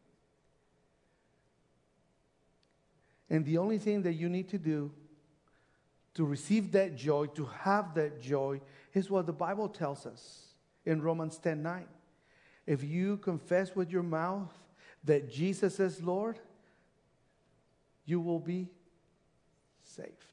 And 3.31 3.47
the 3.47 3.57
only 3.57 3.79
thing 3.79 4.03
that 4.03 4.13
you 4.13 4.29
need 4.29 4.51
to 4.51 4.59
do 4.59 4.91
to 6.15 6.25
receive 6.27 6.73
that 6.73 6.95
joy, 6.95 7.27
to 7.27 7.47
have 7.47 7.95
that 7.95 8.21
joy, 8.21 8.61
is 8.95 9.11
what 9.11 9.27
the 9.27 9.33
Bible 9.33 9.69
tells 9.69 10.07
us 10.07 10.55
in 10.85 11.03
Romans 11.03 11.39
10 11.39 11.63
9. 11.63 11.87
If 12.67 12.85
you 12.85 13.17
confess 13.17 13.75
with 13.75 13.91
your 13.91 14.03
mouth 14.03 14.53
that 15.05 15.31
Jesus 15.31 15.81
is 15.81 16.03
Lord, 16.03 16.39
you 18.05 18.21
will 18.21 18.39
be 18.39 18.69
saved. 19.83 20.32